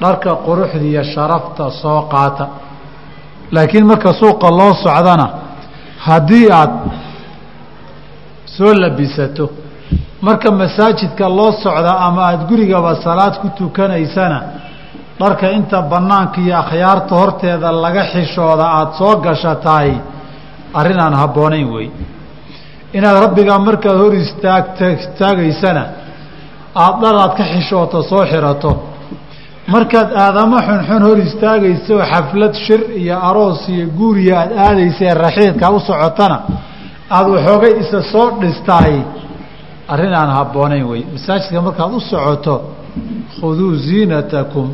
dharka 0.00 0.30
quruxda 0.46 0.84
iyo 0.90 1.02
sharafta 1.12 1.64
soo 1.82 2.00
qaata. 2.12 2.44
Laakiin 3.54 3.86
marka 3.86 4.10
suuqa 4.20 4.48
loo 4.58 4.72
socdana 4.84 5.26
haddii 6.06 6.46
aad 6.60 6.72
soo 8.56 8.72
labisato 8.82 9.50
marka 10.26 10.50
masaajidka 10.50 11.28
loo 11.28 11.52
socda 11.62 11.92
ama 12.06 12.20
aada 12.28 12.44
gurigaba 12.50 12.94
salaad 13.04 13.34
ku 13.42 13.48
tukanaysana 13.58 14.38
dharka 15.20 15.46
inta 15.58 15.78
bannaanka 15.92 16.38
iyo 16.44 16.54
akhyaarta 16.62 17.12
horteeda 17.20 17.68
laga 17.84 18.02
xishooda 18.12 18.64
aada 18.78 18.92
soo 18.98 19.14
gashataay 19.26 19.90
arrin 20.78 21.00
aan 21.04 21.14
habboonayn 21.22 21.68
wey 21.74 21.88
inaad 22.96 23.16
rabbigaa 23.24 23.58
markaad 23.68 23.96
hor 24.02 24.14
istaagta 24.24 24.84
istaagaysana 24.96 25.84
aada 26.84 26.98
dhar 27.02 27.14
aad 27.24 27.32
ka 27.38 27.44
xishooto 27.52 27.98
soo 28.10 28.22
xirato. 28.32 28.72
Markaad 29.74 30.08
aadamo 30.24 30.56
xunxun 30.68 31.02
hor 31.08 31.18
istaagayso 31.26 31.94
xaflad 32.12 32.54
shir 32.64 32.80
iyo 33.00 33.16
aroos 33.28 33.60
iyo 33.74 33.86
guuriya 33.98 34.34
aada 34.40 34.54
aadaysa 34.66 35.02
ee 35.10 35.14
raxiidka 35.24 35.66
u 35.76 35.78
socotana 35.88 36.38
aada 37.16 37.28
waxoogay 37.34 37.72
isa 37.82 37.98
soo 38.12 38.26
dhistaay 38.40 38.94
arrin 39.92 40.14
aan 40.20 40.30
habboonayn 40.38 40.84
wey 40.90 41.02
masaajidka 41.14 41.60
markaad 41.66 41.92
u 41.98 42.00
socoto 42.10 42.54
khuduu 43.38 43.72
ziinatakum 43.86 44.66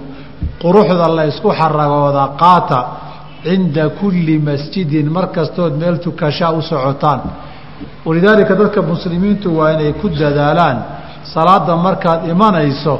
quruxda 0.62 1.07
la 1.16 1.25
ysku 1.30 1.49
xaragooda 1.61 2.25
qaata 2.42 2.78
cinda 3.45 3.85
kulli 4.00 4.38
masjidin 4.49 5.07
mar 5.16 5.26
kastood 5.37 5.73
meel 5.80 5.97
tukashaa 6.04 6.50
u 6.59 6.62
socotaan. 6.62 7.21
Walidaalika 8.07 8.54
dadka 8.54 8.83
muslimiintu 8.83 9.49
waa 9.59 9.71
inay 9.73 9.92
ku 10.00 10.09
dadaalaan 10.09 10.76
salaada 11.35 11.76
markaad 11.76 12.21
imanayso 12.33 12.95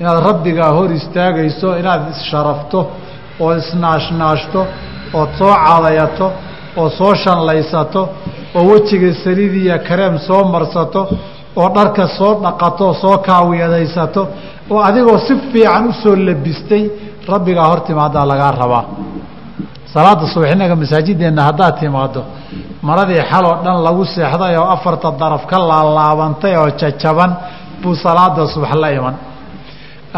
inaad 0.00 0.18
rabbigaa 0.28 0.70
hor 0.76 0.90
istaagayso 0.98 1.68
inaad 1.80 2.02
issharafto 2.14 2.80
oo 3.40 3.52
isnaashnaashto 3.60 4.60
ood 5.20 5.30
soo 5.38 5.54
cadayato 5.66 6.26
oo 6.80 6.88
soo 6.98 7.14
shanlaysato 7.14 8.02
oo 8.56 8.64
wejiga 8.70 9.10
saliidiya 9.24 9.78
kareem 9.88 10.18
soo 10.18 10.42
marsato 10.54 11.00
oo 11.60 11.68
dharka 11.76 12.04
soo 12.18 12.32
dhaqato 12.44 12.86
soo 13.02 13.16
kaawiyadaysato 13.26 14.22
oo 14.70 14.80
adigoo 14.88 15.18
si 15.26 15.34
fiican 15.52 15.84
u 15.90 15.92
soo 16.02 16.14
labistay 16.28 16.82
rabbigaa 17.32 17.66
hor 17.70 17.80
timaadaa 17.88 18.24
lagaa 18.30 18.52
rabaa. 18.62 18.84
Salaada 19.94 20.26
subax 20.32 20.50
innaga 20.54 20.76
masaajideenna 20.82 21.42
haddaad 21.48 21.74
timaado 21.80 22.20
maradii 22.88 23.22
xaloo 23.30 23.54
dhan 23.64 23.76
lagu 23.86 24.04
seexday 24.14 24.54
oo 24.60 24.68
afarta 24.76 25.08
daraf 25.20 25.44
ka 25.50 25.56
laalaabantay 25.70 26.54
oo 26.62 26.68
jajaban 26.80 27.30
buu 27.82 27.94
salaada 28.04 28.42
subax 28.54 28.74
la 28.82 28.88
iman. 28.98 29.14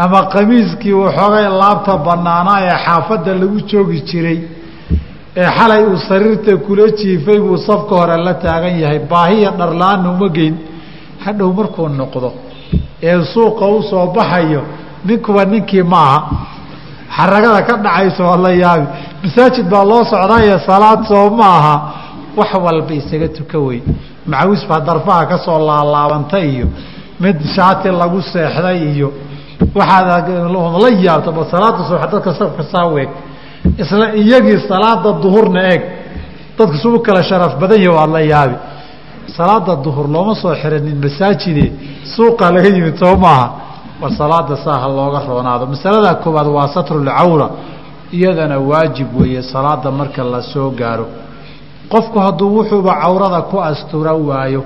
Ama 0.03 0.19
qamiiskii 0.33 0.93
waxoogay 1.03 1.45
laabta 1.61 1.93
bannaanaa 2.07 2.59
ee 2.67 2.75
xaafadda 2.85 3.31
lagu 3.41 3.57
joogi 3.69 3.99
jiray 4.09 4.39
ee 5.41 5.49
xalay 5.57 5.81
uu 5.91 5.97
sariirta 6.09 6.51
kula 6.65 6.85
jiifay 6.99 7.39
buu 7.45 7.57
safka 7.67 7.93
hore 7.99 8.17
la 8.27 8.33
taagan 8.43 8.75
yahay 8.83 8.99
baahiya 9.11 9.49
dharla-aanna 9.59 10.09
uma 10.15 10.27
geyn 10.37 10.55
hadhow 11.25 11.53
markuu 11.53 11.87
noqdo 11.89 12.33
ee 13.01 13.21
suuqa 13.33 13.65
u 13.67 13.83
soo 13.83 14.07
baxayo 14.15 14.61
ninkuba 15.05 15.45
ninkii 15.45 15.83
ma 15.83 15.97
aha 15.97 16.19
xaragada 17.17 17.61
ka 17.67 17.77
dhacaysa 17.77 18.23
waa 18.23 18.37
la 18.37 18.51
yaabi. 18.53 18.87
Masaajid 19.23 19.69
baa 19.69 19.83
loo 19.83 20.03
socdaye 20.03 20.59
salaad 20.67 21.03
soo 21.07 21.29
ma 21.29 21.47
aha 21.59 21.75
wax 22.37 22.53
walba 22.53 22.93
isaga 22.93 23.27
tuka 23.27 23.59
wey 23.59 23.81
macawis 24.25 24.65
baa 24.69 24.79
darfaha 24.79 25.25
ka 25.25 25.37
soo 25.37 25.59
laalaabantay 25.59 26.49
iyo 26.49 26.67
mid 27.19 27.37
shaati 27.55 27.89
lagu 27.89 28.21
seexday 28.21 28.93
iyo 28.93 29.11
waxaad 29.75 30.27
la 30.47 31.45
salaada 31.51 31.83
subax 31.87 32.11
dadka 32.11 32.33
safka 32.33 32.63
saa 32.63 32.87
weeg. 32.87 33.09
Isla 33.77 34.15
iyagii 34.15 34.59
salaada 34.67 35.11
duhurna 35.21 35.61
eeg. 35.71 35.81
Dadka 36.57 36.77
su 36.77 36.95
u 36.95 37.03
sharaf 37.23 37.59
badan 37.59 37.87
waad 37.87 38.09
la 38.09 38.21
yaabi 38.21 38.55
salaada 39.27 39.75
duhur 39.75 40.07
looma 40.07 40.35
soo 40.35 40.53
xiranin 40.55 40.97
masaajide 41.03 41.71
suuqa 42.15 42.51
laga 42.51 42.69
yimid 42.69 42.97
soo 42.97 43.15
maaha. 43.17 43.51
War 44.01 44.11
salaada 44.11 44.55
saa 44.63 44.79
ha 44.79 44.87
looga 44.87 45.19
roonaado. 45.27 45.65
Masalada 45.67 46.15
koowaad 46.15 46.47
waa 46.47 46.67
satrulcawra 46.67 47.49
iyadana 48.11 48.59
waajib 48.59 49.07
weeye 49.19 49.41
salaada 49.43 49.91
marka 49.91 50.23
la 50.23 50.41
soo 50.41 50.69
gaaro. 50.71 51.07
Qofku 51.89 52.19
hadduu 52.19 52.55
wuxuuba 52.57 52.93
cawrada 53.01 53.41
ku 53.41 53.59
astura 53.61 54.13
waayo 54.13 54.63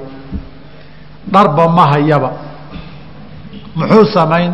dharba 1.32 1.68
ma 1.68 1.86
hayaba. 1.92 2.32
Muxuu 3.76 4.06
samayn? 4.14 4.54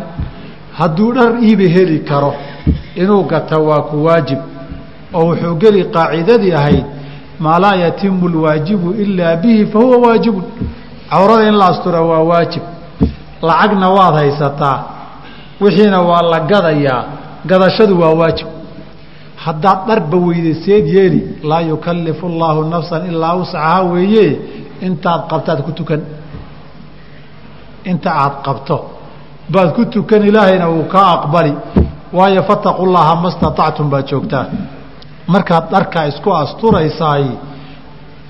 Hadduu 0.78 1.12
dhar 1.12 1.42
iiba 1.42 1.62
heli 1.68 1.98
karo 2.04 2.34
inuu 2.96 3.24
gata 3.24 3.58
waa 3.58 3.82
ku 3.82 4.04
waajib. 4.04 4.38
Oo 5.14 5.24
wuxuu 5.30 5.54
geli 5.58 5.84
qaacidadii 5.84 6.52
ahayd 6.54 6.84
maa 7.40 7.58
laa 7.58 7.74
yatimu 7.76 8.28
lwaajibu 8.28 8.92
ilaa 8.92 9.36
bihi 9.36 9.66
fa 9.66 9.78
huwa 9.78 9.96
waajibun. 9.98 10.44
Cawrada 11.10 11.48
in 11.48 11.54
la 11.54 11.66
astura 11.66 12.00
waa 12.00 12.18
waajib. 12.30 12.62
Lacagna 13.42 13.88
waad 13.90 14.14
haysataa 14.14 14.78
wixiina 15.60 16.00
waa 16.02 16.22
la 16.22 16.40
gadayaa 16.40 17.04
gadashadu 17.46 18.00
waa 18.00 18.10
waajib. 18.20 18.46
Haddaad 19.36 19.78
dharba 19.86 20.16
weydayseed 20.16 20.86
yeeli 20.88 21.20
laa 21.42 21.60
yukallifu 21.60 22.26
allaahu 22.26 22.64
nafsan 22.64 23.06
ilaa 23.06 23.34
wuscahaa 23.34 23.82
weeye 23.82 24.38
intaad 24.80 25.20
qabtaad 25.30 25.62
ku 25.62 25.72
tukan. 25.72 26.00
Inta 27.84 28.10
aad 28.14 28.32
qabto 28.44 28.76
baad 29.48 29.72
ku 29.76 29.84
tukan 29.84 30.22
ilaahayna 30.28 30.68
wuu 30.68 30.84
kaa 30.84 31.06
aqbali. 31.16 31.54
Waayo 32.12 32.42
fataqu 32.42 32.86
llaha 32.86 33.14
ma 33.22 33.30
staطactum 33.30 33.90
baad 33.90 34.06
joogtaa 34.10 34.46
markaad 35.34 35.64
dharkaa 35.74 36.04
isku 36.12 36.30
asturaysaay 36.42 37.24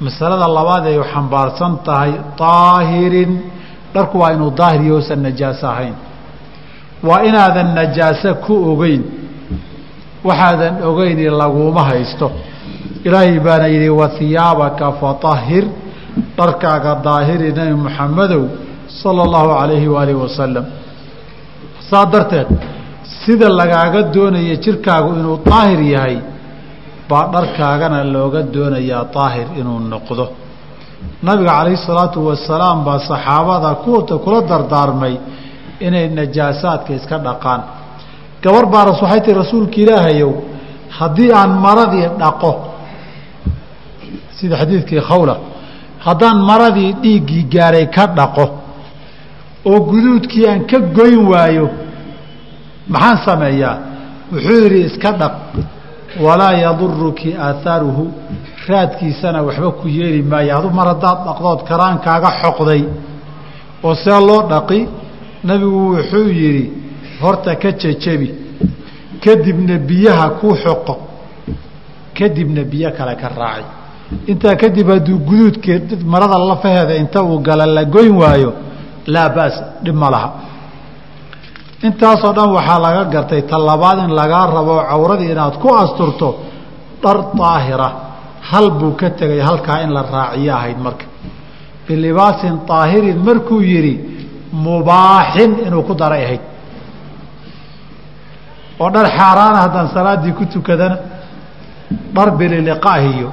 masalada 0.07 0.47
labaad 0.59 0.85
ay 0.93 0.99
xambaarsan 1.13 1.73
tahay 1.87 2.13
daahirin 2.41 3.33
dharku 3.95 4.17
waa 4.23 4.33
inuu 4.37 4.51
daahir 4.61 4.81
iyo 4.87 4.97
usan 5.03 5.21
najaaso 5.27 5.67
ahayn. 5.73 5.95
Waa 7.09 7.21
inaadan 7.29 7.69
najaaso 7.79 8.31
ku 8.45 8.55
ogeyn. 8.73 9.03
Waxaadan 10.29 10.75
ogeyni 10.89 11.25
laguma 11.41 11.83
haysto. 11.91 12.27
Ilaahay 13.07 13.39
baana 13.47 13.67
yidhi 13.75 13.89
wahiyaabaka 14.01 14.87
faطahir 15.01 15.65
dharkaaga 16.39 16.93
daahiri 17.07 17.49
nebi 17.59 17.75
muxamedow 17.87 18.43
sala 19.03 19.21
اllahu 19.27 19.51
alayhi 19.63 19.89
waalihi 19.95 20.19
wasalam 20.25 20.65
saa 21.91 22.05
darteed 22.13 22.49
sida 23.23 23.49
lagaaga 23.61 24.01
doonaya 24.15 24.57
jirkaagu 24.65 25.11
inuu 25.21 25.37
daahir 25.51 25.81
yahay 25.95 26.17
baa 27.11 27.25
dharkaagana 27.35 27.99
looga 28.15 28.41
doonayaa 28.55 29.05
daahir 29.15 29.49
inuu 29.61 29.79
noqdo. 29.95 30.25
Nabiga 31.27 31.53
calayhi 31.59 31.79
salaatu 31.89 32.19
wasalaam 32.29 32.79
baa 32.87 32.99
saxaabada 33.11 33.71
kuwata 33.85 34.15
kula 34.25 34.41
dardaarmay 34.51 35.15
inay 35.87 36.07
najaasaadka 36.19 36.91
iska 36.99 37.17
dhaqaan. 37.27 37.61
Gabar 38.45 38.65
baaras 38.75 38.99
waxay 39.03 39.21
tihi 39.25 39.35
rasuulka 39.43 39.77
ilaahayow 39.85 40.33
haddii 40.99 41.31
aan 41.41 41.53
maradii 41.65 42.07
dhaqo 42.23 42.53
sida 44.39 44.55
xadiidkii 44.61 45.01
khawla 45.11 45.35
haddaan 46.07 46.39
maradii 46.51 46.91
dhiiggii 47.03 47.45
gaaray 47.55 47.87
ka 47.97 48.05
dhaqo 48.19 48.45
oo 49.71 49.79
guduudkii 49.91 50.45
aan 50.51 50.61
ka 50.71 50.79
goyn 50.99 51.21
waayo 51.33 51.67
maxaan 52.93 53.19
sameeyaa? 53.27 53.77
Wuxuu 54.33 54.59
yidhi 54.65 54.81
iska 54.89 55.11
dhaq 55.21 55.35
walaa 56.25 56.53
yaduruki 56.65 57.35
aahaaruhu 57.47 58.05
raadkiisana 58.69 59.43
waxba 59.43 59.71
ku 59.81 59.89
yeeli 59.89 60.23
maayo. 60.23 60.59
Adu 60.59 60.71
mar 60.71 60.87
haddaad 60.93 61.19
dhaqdood 61.27 61.61
karaankaaga 61.69 62.31
xoqday 62.43 62.83
oo 63.83 63.95
see 63.95 64.21
loo 64.29 64.43
dhaqi 64.53 64.81
nabigu 65.45 65.81
wuxuu 65.95 66.29
yidhi 66.41 66.65
horta 67.23 67.55
ka 67.63 67.71
jejebi 67.73 68.29
kadibna 69.25 69.79
biyaha 69.89 70.27
ku 70.41 70.49
xoqo 70.65 70.95
kadibna 72.19 72.63
biyo 72.65 72.91
kale 72.99 73.15
ka 73.23 73.29
raaci 73.41 73.65
intaa 74.33 74.55
kadib 74.63 74.89
hadduu 74.95 75.19
guduudkii 75.29 75.81
marada 76.13 76.39
lafaheeda 76.39 76.95
inta 77.03 77.23
uu 77.23 77.39
gala 77.39 77.67
la 77.67 77.85
goyn 77.85 78.13
waayo 78.23 78.53
laa 79.07 79.29
ba's 79.37 79.55
dhib 79.85 79.95
ma 80.03 80.11
laha 80.11 80.29
intaasoo 81.87 82.33
dhan 82.37 82.51
waxaa 82.57 82.79
laga 82.87 83.05
gartay 83.15 83.43
talabaad 83.53 83.99
in 84.05 84.13
lagaa 84.21 84.47
rabo 84.57 84.75
cawradii 84.91 85.31
inaad 85.35 85.55
ku 85.63 85.69
asturto 85.83 86.29
dhar 87.03 87.17
daahira 87.39 87.89
hal 88.51 88.71
buu 88.79 88.93
ka 89.01 89.11
tegay 89.19 89.41
halkaa 89.49 89.79
in 89.85 89.91
la 89.97 90.03
raaciyo 90.03 90.53
ahayd 90.59 90.79
marka. 90.87 91.05
Bilibaasin 91.87 92.55
daahirin 92.69 93.19
markuu 93.27 93.61
yidhi 93.71 93.95
mubaaxin 94.53 95.51
inuu 95.67 95.83
ku 95.89 95.95
daray 95.95 96.23
ahayd. 96.25 96.43
Oo 98.81 98.91
dhar 98.95 99.07
xaaraana 99.19 99.59
haddaan 99.65 99.89
salaaddii 99.95 100.33
ku 100.39 100.45
tukadana 100.53 100.97
dhar 102.15 102.29
bililiqaah 102.39 103.03
iyo 103.13 103.31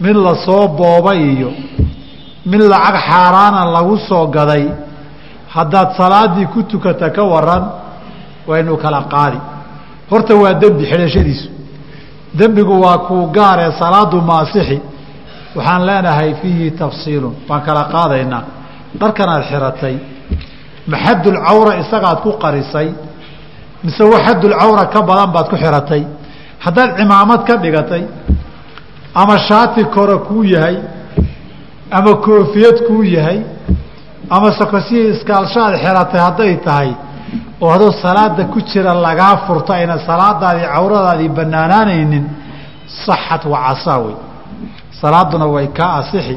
mid 0.00 0.16
la 0.26 0.34
soo 0.46 0.68
boobay 0.78 1.20
iyo 1.34 1.50
mid 2.50 2.60
lacag 2.72 2.96
xaaraana 3.08 3.60
lagu 3.74 3.96
soo 4.08 4.26
gaday 4.36 4.64
haddaad 5.54 5.88
salaaddii 6.00 6.46
ku 6.54 6.62
tukata 6.62 7.10
ka 7.10 7.22
waran 7.32 7.64
waynu 8.48 8.76
kala 8.76 9.00
qaadi. 9.12 9.38
Horta 10.10 10.34
waa 10.42 10.52
dembi 10.62 10.84
xidhashadiisu. 10.90 11.48
Dembigu 12.38 12.74
waa 12.84 12.98
kuu 13.06 13.26
gaaree 13.36 13.70
salaadu 13.80 14.20
maasixi. 14.30 14.78
Waxaan 15.56 15.82
leenahay 15.86 16.34
fiihi 16.40 16.70
tafsiilun. 16.70 17.34
Waan 17.48 17.62
kala 17.66 17.82
qaadaynaa. 17.94 18.44
Dharkanaad 19.00 19.42
xiratay. 19.50 19.96
Maxadulcawra 20.92 21.72
isagaad 21.82 22.18
ku 22.24 22.30
qarisay? 22.42 22.88
Mise 23.84 24.02
waxadulcawra 24.14 24.84
ka 24.92 25.00
badan 25.08 25.30
baad 25.34 25.46
ku 25.50 25.56
xiratay? 25.56 26.02
Haddaad 26.64 26.90
cimaamad 26.98 27.40
ka 27.48 27.54
dhigatay? 27.62 28.02
Ama 29.14 29.36
shaati 29.48 29.84
kore 29.94 30.16
kuu 30.28 30.44
yahay? 30.44 30.76
Ama 31.90 32.12
koofiyad 32.24 32.76
kuu 32.88 33.02
yahay 33.04 33.38
ama 34.36 34.48
sokosihii 34.58 35.08
iskaalshaad 35.14 35.74
xiratay 35.84 36.20
hadday 36.26 36.52
tahay 36.66 36.90
oo 37.62 37.70
adoo 37.76 37.90
salaada 38.04 38.44
ku 38.52 38.58
jira 38.70 38.92
lagaa 39.06 39.36
furto 39.46 39.70
ayna 39.78 39.96
salaadaadii 40.08 40.66
cawradaadii 40.74 41.28
banaanaanaynin 41.38 42.24
saxat 43.06 43.42
wacasaa 43.52 43.98
wey. 44.04 44.14
Salaaduna 45.00 45.46
way 45.54 45.66
kaa 45.78 45.92
asixi. 46.00 46.36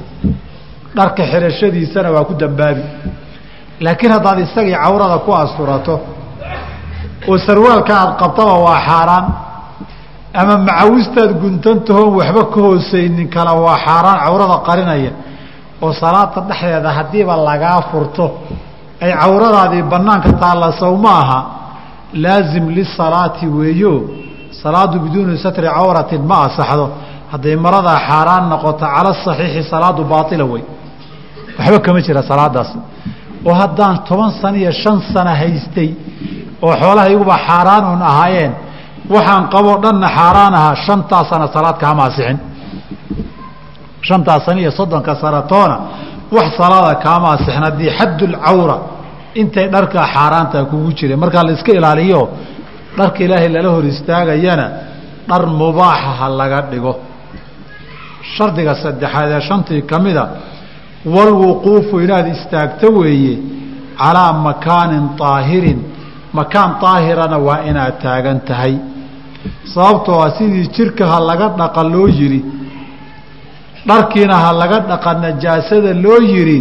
Dharka 0.98 1.24
xirashadiisana 1.32 2.10
waa 2.16 2.24
ku 2.30 2.34
dambaabi. 2.42 2.84
Laakiin 3.86 4.12
haddaad 4.16 4.40
isagii 4.46 4.78
cawrada 4.84 5.18
ku 5.26 5.32
asturato 5.44 5.96
oo 7.30 7.38
sarwaalka 7.48 7.94
aad 8.02 8.12
qabtaba 8.22 8.54
waa 8.66 8.80
xaaraan 8.88 9.26
ama 10.40 10.56
macawistaad 10.68 11.32
guntantahoon 11.42 12.12
waxba 12.20 12.44
ka 12.54 12.60
hoosaynin 12.66 13.28
kala 13.36 13.52
waa 13.66 13.78
xaaraan 13.86 14.18
cawrada 14.26 14.58
qarinaya 14.68 15.12
oo 15.84 15.94
salaada 16.02 16.40
dhexdeeda 16.50 16.90
haddiiba 16.98 17.34
lagaa 17.50 17.80
furto 17.92 18.26
ay 19.04 19.12
cawradaadii 19.22 19.84
banaanka 19.94 20.32
taalla 20.42 20.68
sow 20.82 20.94
ma 21.06 21.14
aha 21.24 21.40
laazim 22.24 22.66
lisalaati 22.78 23.46
weeyo 23.58 23.94
salaadu 24.64 25.00
biduuni 25.04 25.38
satri 25.38 25.68
cawratin 25.78 26.22
ma 26.30 26.38
asaxdo. 26.48 26.86
Hadday 27.32 27.56
maradaa 27.66 27.98
xaaraan 28.08 28.44
noqoto 28.52 28.86
cala 28.96 29.12
saxiixi 29.26 29.62
salaadu 29.74 30.02
baaila 30.12 30.46
wey. 30.52 30.64
Waxba 31.60 31.80
kama 31.86 32.00
jira 32.06 32.22
salaadaas. 32.32 32.70
Oo 33.48 33.54
haddaan 33.62 33.96
toban 34.08 34.32
sana 34.42 34.58
iyo 34.62 34.72
shan 34.82 34.98
sana 35.14 35.32
haystay 35.42 35.90
oo 36.66 36.74
xoolaha 36.82 37.08
iguba 37.16 37.36
xaaraan 37.48 37.84
un 37.94 38.02
ahaayeen 38.12 38.52
waxaan 39.14 39.44
qaboo 39.54 39.78
dhanna 39.84 40.08
xaaraan 40.18 40.54
ahaa 40.60 40.76
shantaa 40.86 41.24
sana 41.32 41.46
salaad 41.56 41.78
kaama 41.84 42.02
asixin 42.10 42.38
shantaa 44.08 44.40
sana 44.46 44.60
iyo 44.64 44.72
soddonka 44.80 45.12
sanatoona 45.24 45.78
wax 46.36 46.48
salaada 46.60 46.94
kaama 47.06 47.28
asixin 47.36 47.64
haddii 47.68 47.92
xaddulcawra 48.00 48.78
intay 49.42 49.68
dharkaa 49.76 50.06
xaaraanta 50.16 50.58
kugu 50.72 50.90
jireen. 50.98 51.20
Markaa 51.24 51.44
la 51.48 51.52
iska 51.58 51.72
ilaaliyo 51.80 52.22
dharka 52.98 53.20
ilaahay 53.26 53.50
lala 53.56 53.70
hor 53.76 53.86
istaagayana 53.94 54.66
dhar 55.30 55.44
mubaaxa 55.62 56.12
ha 56.20 56.28
laga 56.40 56.60
dhigo. 56.72 56.94
Shardiga 58.36 58.74
saddexaad 58.84 59.30
ee 59.38 59.42
shantii 59.50 59.82
ka 59.92 59.98
mida 60.06 60.24
walwuquufu 61.16 61.96
inaad 62.06 62.28
istaagto 62.36 62.88
weeye 63.00 63.36
calaa 64.02 64.34
makaanin 64.48 65.06
طaahirin 65.22 65.80
makaan 66.40 66.72
طaahirana 66.84 67.38
waa 67.48 67.60
inaad 67.70 67.96
taagan 68.04 68.40
tahay. 68.50 68.76
Sababtoo 69.74 70.20
ah 70.26 70.32
sidii 70.38 70.68
jirka 70.76 71.04
ha 71.12 71.18
laga 71.30 71.48
dhaqa 71.60 71.82
loo 71.94 72.08
yidhi 72.20 72.40
dharkiina 73.88 74.36
ha 74.44 74.52
laga 74.62 74.80
dhaqa 74.90 75.14
najaasada 75.26 75.94
loo 75.94 76.20
yidhi 76.34 76.60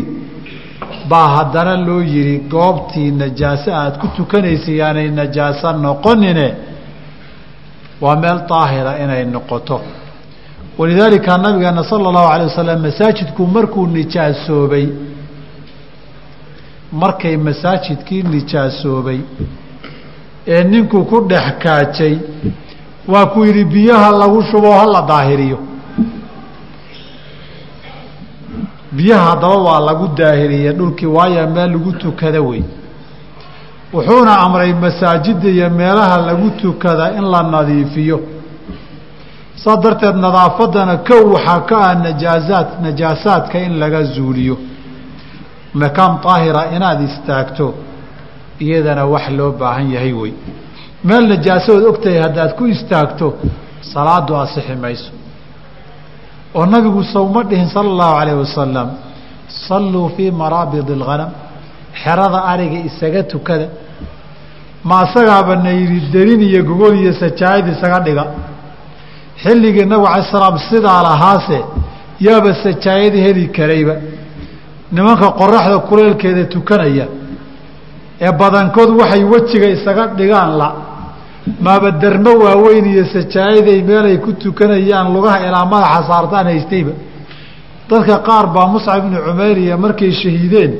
baa 1.10 1.28
haddana 1.36 1.74
loo 1.86 2.02
yidhi 2.14 2.36
goobtii 2.54 3.10
najaaso 3.22 3.70
aad 3.80 3.94
ku 4.00 4.06
tukanaysa 4.16 4.70
yaanay 4.80 5.08
najaaso 5.20 5.72
noqonine 5.84 6.46
waa 8.00 8.16
meel 8.22 8.38
daahira 8.50 8.92
inay 9.02 9.24
noqoto. 9.24 9.80
Walidaalika 10.78 11.38
nabigeena 11.38 11.84
sala 11.90 12.08
allahu 12.10 12.28
alay 12.34 12.46
wasalam 12.46 12.80
masaajidku 12.86 13.42
markuu 13.46 13.86
nijaasoobay 13.86 14.86
markay 16.92 17.36
masaajidkii 17.36 18.22
nijaasoobay 18.22 19.20
ee 20.46 20.64
ninkuu 20.64 21.04
ku 21.04 21.20
dhex 21.30 21.46
kaajay 21.62 22.14
waa 23.12 23.26
ku 23.26 23.44
yidhi 23.44 23.64
biyaha 23.64 24.10
lagu 24.20 24.42
shubo 24.50 24.72
hala 24.72 25.02
daahiriyo 25.02 25.58
biyaha 28.96 29.30
haddaba 29.30 29.56
waa 29.66 29.80
lagu 29.80 30.08
daahiriye 30.16 30.72
dhulkii 30.72 31.06
waayo 31.06 31.46
meel 31.50 31.70
lagu 31.72 31.92
tukada 31.92 32.40
wey. 32.42 32.62
Wuxuuna 33.92 34.38
amray 34.38 34.72
masaajidda 34.74 35.48
iyo 35.48 35.70
meelaha 35.70 36.16
lagu 36.28 36.50
tukada 36.50 37.12
in 37.18 37.24
la 37.32 37.42
nadiifiyo. 37.42 38.20
Saa 39.56 39.76
darteed 39.76 40.16
nadaafaddana 40.16 40.96
kow 40.96 41.32
waxaa 41.34 41.60
ka 41.68 41.76
ah 41.90 41.94
najaasaad 41.94 42.68
najaasaadka 42.82 43.58
in 43.58 43.78
laga 43.78 44.02
zuuliyo. 44.04 44.56
Makaam 45.74 46.18
daahira 46.24 46.62
inaad 46.76 47.00
istaagto 47.08 47.74
iyadana 48.60 49.04
wax 49.06 49.30
loo 49.30 49.50
baahan 49.52 49.90
yahay 49.92 50.12
wey. 50.12 50.32
Meel 51.04 51.28
najaasood 51.28 51.82
ogtahay 51.90 52.18
haddaad 52.22 52.52
ku 52.58 52.66
istaagto 52.66 53.34
salaadu 53.92 54.36
asixi 54.36 54.74
mayso 54.76 55.10
oo 56.56 56.66
nabigu 56.66 57.02
sawma 57.14 57.40
dhihin 57.50 57.68
sala 57.74 57.88
allahu 57.92 58.14
calayh 58.18 58.36
wasalam 58.42 58.88
salluu 59.68 60.08
fii 60.16 60.30
maraabid 60.42 60.88
اlghanam 60.98 61.30
xerada 62.02 62.38
ariga 62.52 62.78
isaga 62.88 63.22
tukada. 63.32 63.68
Ma 64.88 64.94
asagaaba 65.04 65.56
na 65.64 65.70
yidhi 65.80 65.98
derin 66.14 66.40
iyo 66.48 66.60
gogol 66.68 66.94
iyo 67.02 67.12
sajaayad 67.22 67.66
isaga 67.74 67.98
dhiga. 68.06 68.24
Xilligii 69.42 69.86
nabigu 69.90 70.06
alay 70.14 70.26
salaam 70.36 70.56
sidaa 70.68 71.00
lahaase 71.08 71.58
yaaba 72.26 72.50
sajaayad 72.64 73.14
heli 73.24 73.44
karayba. 73.56 73.94
Nimanka 74.94 75.28
qoraxda 75.40 75.78
kuleelkeeda 75.88 76.44
tukanaya 76.54 77.06
ee 78.26 78.32
badankood 78.40 78.90
waxay 79.00 79.22
wejiga 79.32 79.68
isaga 79.76 80.04
dhigaan 80.18 80.50
la 80.60 80.68
maaba 81.60 81.90
dermo 81.90 82.30
waaweyn 82.44 82.86
iyo 82.92 83.04
sajaayaday 83.14 83.82
meelay 83.82 84.16
ku 84.18 84.32
tukanayaan 84.32 85.12
lugaha 85.14 85.38
ilaa 85.48 85.64
madaxa 85.72 86.02
saartaan 86.10 86.46
haystayba. 86.46 86.92
Dadka 87.90 88.18
qaar 88.26 88.46
baa 88.54 88.66
muscab 88.72 88.98
ibnu 89.04 89.18
cumeyriya 89.26 89.76
markay 89.76 90.12
shahiideen 90.22 90.72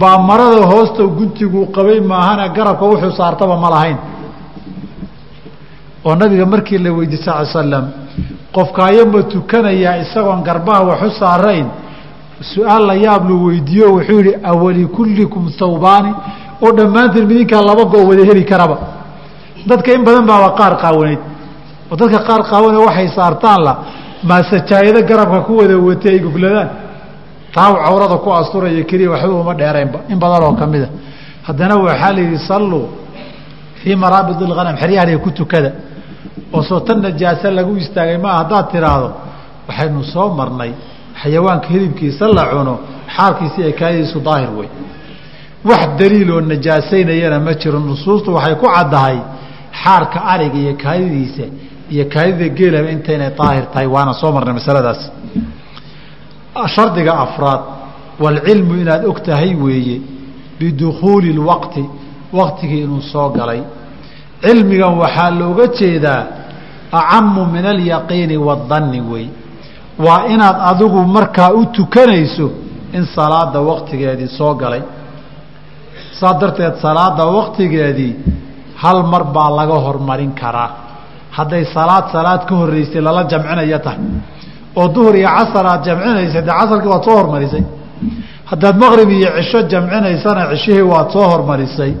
baa 0.00 0.18
marada 0.28 0.62
hoosta 0.72 1.02
guntiguu 1.18 1.66
qabay 1.76 2.00
maahana 2.00 2.48
garabka 2.56 2.84
wuxuu 2.90 3.12
saartaba 3.20 3.56
ma 3.56 3.70
lahayn. 3.74 3.98
Oo 6.04 6.14
nabiga 6.16 6.46
markii 6.46 6.78
la 6.78 6.90
weydiy 6.92 7.18
sal 7.24 7.46
slam 7.46 7.84
qofkaayo 8.56 9.06
ma 9.12 9.22
tukanayaa 9.22 9.96
isagoon 10.04 10.42
garbaha 10.42 10.80
waxu 10.90 11.10
saarayn. 11.20 11.66
Su'aal 12.52 12.86
la 12.86 12.94
yaab 12.96 13.28
lu 13.28 13.44
weydiiyo 13.46 13.86
wuxuu 13.96 14.20
yihi 14.20 14.34
awalikullikum 14.50 15.44
thawbaani 15.58 16.10
oo 16.62 16.72
dhammaantiin 16.78 17.26
midinkaa 17.26 17.62
laba 17.68 17.84
goo 17.84 18.04
wada 18.08 18.24
heli 18.30 18.44
karaba 18.44 18.76
dadka 19.66 19.92
in 19.96 20.04
badan 20.04 20.26
baaba 20.26 20.48
qaar 20.58 20.74
qaawanayd. 20.82 21.20
Oo 21.90 21.96
dadka 21.96 22.18
qaar 22.28 22.42
qaawane 22.50 22.78
waxay 22.86 23.08
saartaan 23.16 23.60
la 23.66 23.74
garabka 25.10 25.40
ku 25.46 25.52
wada 25.60 25.76
watay 25.78 26.12
ay 26.14 26.20
gogladaan. 26.20 26.68
Taaw 27.54 27.72
cawrada 27.84 28.16
ku 28.24 28.30
asturaya 28.32 28.82
keliya 28.84 29.10
waxba 29.10 29.34
uma 29.42 29.54
dheeraynba 29.54 29.98
in 30.08 30.18
badan 30.18 30.42
oo 30.42 30.54
ka 30.56 30.66
mida. 30.66 30.88
Haddana 31.46 31.76
waxaa 31.76 32.12
la 32.12 32.20
yidhi 32.20 32.38
salluu 32.48 32.88
fii 33.82 33.96
maraabid 33.96 34.40
ilghanam 34.40 34.76
xeryahanay 34.76 35.18
ku 35.24 35.30
tukada 35.30 35.70
oo 36.52 36.62
soo 36.62 36.80
tan 36.80 36.98
najaase 37.02 37.50
lagu 37.50 37.76
istaagay 37.76 38.18
maa 38.18 38.34
haddaad 38.40 38.66
tiraahdo 38.72 39.10
waxaynu 39.68 40.02
soo 40.04 40.28
marnay. 40.38 40.72
Xayawaanka 41.22 41.68
hilibkiisa 41.68 42.26
la 42.36 42.44
cuno 42.50 42.74
xaalkiisi 43.16 43.62
ay 43.62 43.72
kaadidiisu 43.72 44.18
daahir 44.20 44.50
wey 44.58 44.68
wax 45.64 45.82
daliiloo 45.98 46.40
najaasaynayana 46.40 47.38
ma 47.40 47.52
jiro. 47.54 47.78
Nusuustu 47.78 48.34
waxay 48.34 48.54
ku 48.56 48.66
caddahay 48.66 49.18
xaarka 49.82 50.18
ariga 50.32 50.58
iyo 50.64 50.74
kaadidiisa 50.84 51.44
iyo 51.92 52.04
kaadida 52.14 52.48
geelaba 52.58 52.90
intaynay 52.96 53.30
daahir 53.38 53.64
tahay 53.72 53.86
waana 53.94 54.12
soo 54.20 54.32
marnay 54.32 54.54
masaladaas. 54.60 55.00
Shardiga 56.74 57.12
afraad 57.24 57.60
walcilmu 58.24 58.74
inaad 58.82 59.04
og 59.10 59.18
tahay 59.26 59.54
weeye 59.64 60.00
bidukhuuli 60.58 61.28
اlwaqti 61.36 61.82
waqtigii 62.38 62.82
inuu 62.86 63.02
soo 63.12 63.28
galay. 63.36 63.60
Cilmigan 64.42 64.94
waxaa 65.02 65.30
looga 65.30 65.66
jeedaa 65.78 66.22
acamu 66.92 67.44
min 67.54 67.64
alyaqiini 67.66 68.36
wadanni 68.36 69.00
wey. 69.00 69.26
Waa 69.98 70.26
inaad 70.34 70.56
adigu 70.70 71.00
markaa 71.16 71.50
u 71.52 71.66
tukanayso 71.66 72.46
in 72.92 73.04
salaada 73.16 73.60
waqtigeedii 73.60 74.28
soo 74.38 74.54
galay. 74.54 74.82
Saas 76.20 76.38
darteed 76.40 76.74
salaada 76.82 77.24
waqtigeedii 77.36 78.14
hal 78.82 78.98
mar 79.12 79.24
baa 79.34 79.50
laga 79.58 79.76
hormarin 79.86 80.32
karaa. 80.40 80.70
Hadday 81.36 81.64
salaad 81.74 82.04
salaad 82.14 82.42
ka 82.48 82.54
horreysay 82.60 83.00
lala 83.06 83.22
jamcinaya 83.32 83.78
tahay. 83.84 83.98
Oo 84.76 84.88
duhur 84.94 85.14
iyo 85.20 85.28
casar 85.36 85.66
aad 85.72 85.82
jamcinaysa 85.88 86.40
dee 86.46 86.54
casarkii 86.60 86.90
waad 86.94 87.04
soo 87.06 87.16
hormarisay. 87.20 87.62
Haddaad 88.50 88.76
maqrib 88.82 89.10
iyo 89.18 89.28
cisho 89.38 89.60
jamcinaysana 89.72 90.42
cishihii 90.52 90.86
waad 90.92 91.08
soo 91.14 91.26
hormarisay. 91.32 91.92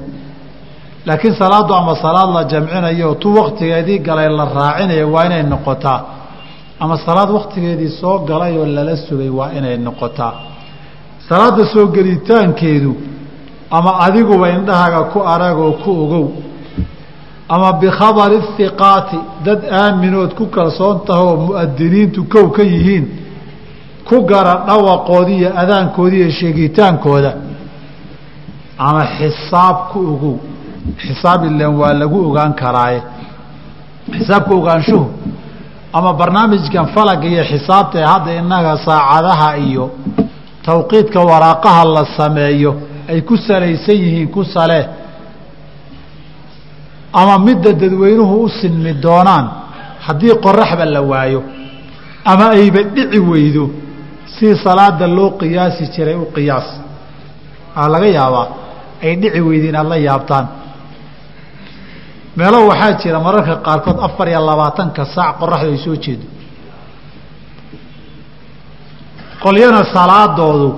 Laakiin 1.06 1.34
salaaddu 1.42 1.72
ama 1.74 1.94
salaad 2.04 2.30
la 2.36 2.42
jamcinayo 2.52 3.14
tu 3.22 3.28
waqtigeedii 3.38 3.98
galay 4.06 4.28
la 4.38 4.44
raacinayo 4.56 5.06
waa 5.14 5.24
inay 5.26 5.42
noqotaa. 5.52 6.00
Ama 6.80 6.96
salaad 7.06 7.30
waqtigeedii 7.36 7.90
soo 8.00 8.18
galay 8.28 8.52
oo 8.58 8.66
lala 8.76 8.96
sugay 8.96 9.28
waa 9.38 9.50
inay 9.58 9.76
noqotaa. 9.86 10.32
Salaada 11.28 11.64
soo 11.72 11.86
gelitaankeedu 11.94 12.92
ama 13.70 13.90
adiguba 14.06 14.46
indhahaaga 14.56 15.00
ku 15.12 15.18
arag 15.34 15.58
oo 15.58 15.72
ku 15.82 15.90
ogow 16.04 16.26
ama 17.48 17.72
bikhabari 17.72 18.38
hiqaati 18.58 19.18
dad 19.44 19.60
aaminood 19.82 20.34
ku 20.34 20.46
kalsoon 20.46 21.00
taha 21.06 21.22
oo 21.22 21.36
mu'adiniintu 21.46 22.24
kow 22.32 22.46
ka 22.56 22.62
yihiin 22.62 23.04
ku 24.08 24.16
gara 24.30 24.54
dhawaqoodii 24.66 25.38
iyo 25.38 25.50
adaankoodii 25.62 26.20
iyo 26.22 26.30
sheegitaankooda. 26.30 27.32
Ama 28.78 29.02
xisaab 29.16 29.76
ku 29.92 29.98
ogow. 30.12 30.36
Xisaab 31.06 31.44
ilan 31.44 31.74
waa 31.80 31.92
lagu 32.00 32.18
ogaan 32.28 32.52
karaaye. 32.54 33.02
Xisaabka 34.12 34.54
ogaanshuhu. 34.54 35.06
Ama 35.92 36.12
barnaamijkan 36.12 36.86
falaga 36.94 37.26
iyo 37.28 37.44
xisaabta 37.50 37.98
ee 38.00 38.04
hadda 38.12 38.32
innaga 38.40 38.76
saacadaha 38.86 39.56
iyo 39.58 39.90
tawqiidka 40.66 41.20
waraaqaha 41.30 41.84
la 41.84 42.04
sameeyo 42.16 42.72
ay 43.08 43.20
ku 43.20 43.36
salaysan 43.36 43.96
yihiin 43.96 44.28
ku 44.28 44.44
salee 44.44 44.84
ama 47.20 47.34
midda 47.46 47.72
dadweynuhu 47.82 48.34
u 48.44 48.48
sinmi 48.60 48.92
doonaan 49.04 49.46
haddii 50.06 50.34
qoraxba 50.44 50.84
la 50.94 51.00
waayo 51.10 51.40
ama 52.32 52.46
ayba 52.58 52.80
dhici 52.94 53.18
weydo 53.30 53.64
si 54.34 54.46
salaada 54.64 55.06
loo 55.16 55.30
qiyaasi 55.40 55.84
jiray 55.94 56.14
u 56.14 56.26
qiyaas. 56.36 56.68
Waxaa 57.76 57.88
laga 57.94 58.06
yaabaa 58.18 58.46
ay 59.04 59.12
dhici 59.22 59.40
weyda 59.48 59.66
inaad 59.72 59.88
la 59.92 59.96
yaabtaan. 60.08 60.46
Meelo 62.36 62.58
waxaa 62.70 62.92
jira 63.00 63.18
mararka 63.26 63.54
qaarkood 63.66 63.98
afar 64.06 64.26
iyo 64.32 64.40
labaatanka 64.50 65.02
saac 65.14 65.34
qoraxdu 65.40 65.68
ay 65.74 65.78
soo 65.84 65.96
jeedo. 66.04 66.26
Qolyana 69.42 69.80
salaadoodu 69.94 70.68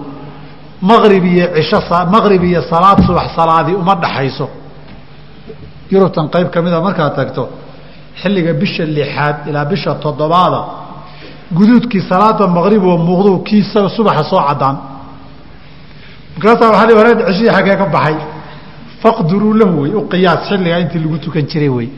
maqrib 0.91 1.25
iyo 1.35 1.47
cisho 1.57 1.79
maqrib 2.15 2.43
iyo 2.51 2.61
salaad 2.71 2.99
subax 3.07 3.27
salaadii 3.39 3.75
uma 3.83 3.95
dhaxayso 4.03 4.47
yurubtan 5.93 6.27
qayb 6.35 6.49
ka 6.51 6.63
mida 6.63 6.81
markaad 6.87 7.15
tagto 7.19 7.43
xilliga 8.21 8.53
bisha 8.53 8.85
lixaad 8.85 9.37
ilaa 9.49 9.65
bisha 9.73 9.95
toddobaada 10.05 10.61
guduudkii 11.57 12.03
salaada 12.11 12.47
maqrib 12.47 12.83
oo 12.85 12.99
muuqdu 13.09 13.31
kii 13.49 13.63
subaxa 13.97 14.25
soo 14.31 14.43
cadaan 14.49 14.77
markaasaa 16.35 16.71
waaa 16.71 16.97
hore 16.99 17.11
ceshihii 17.27 17.53
xaggee 17.57 17.77
ka 17.77 17.87
baxay. 17.87 18.17
Faqduruu 19.03 19.55
lahu 19.61 19.83
wey 19.83 19.95
u 19.95 20.09
qiyaas 20.13 20.49
xilligaa 20.49 20.81
intii 20.85 21.01
lagu 21.05 21.19
tukan 21.19 21.45
jiray 21.51 21.69
wey 21.69 21.89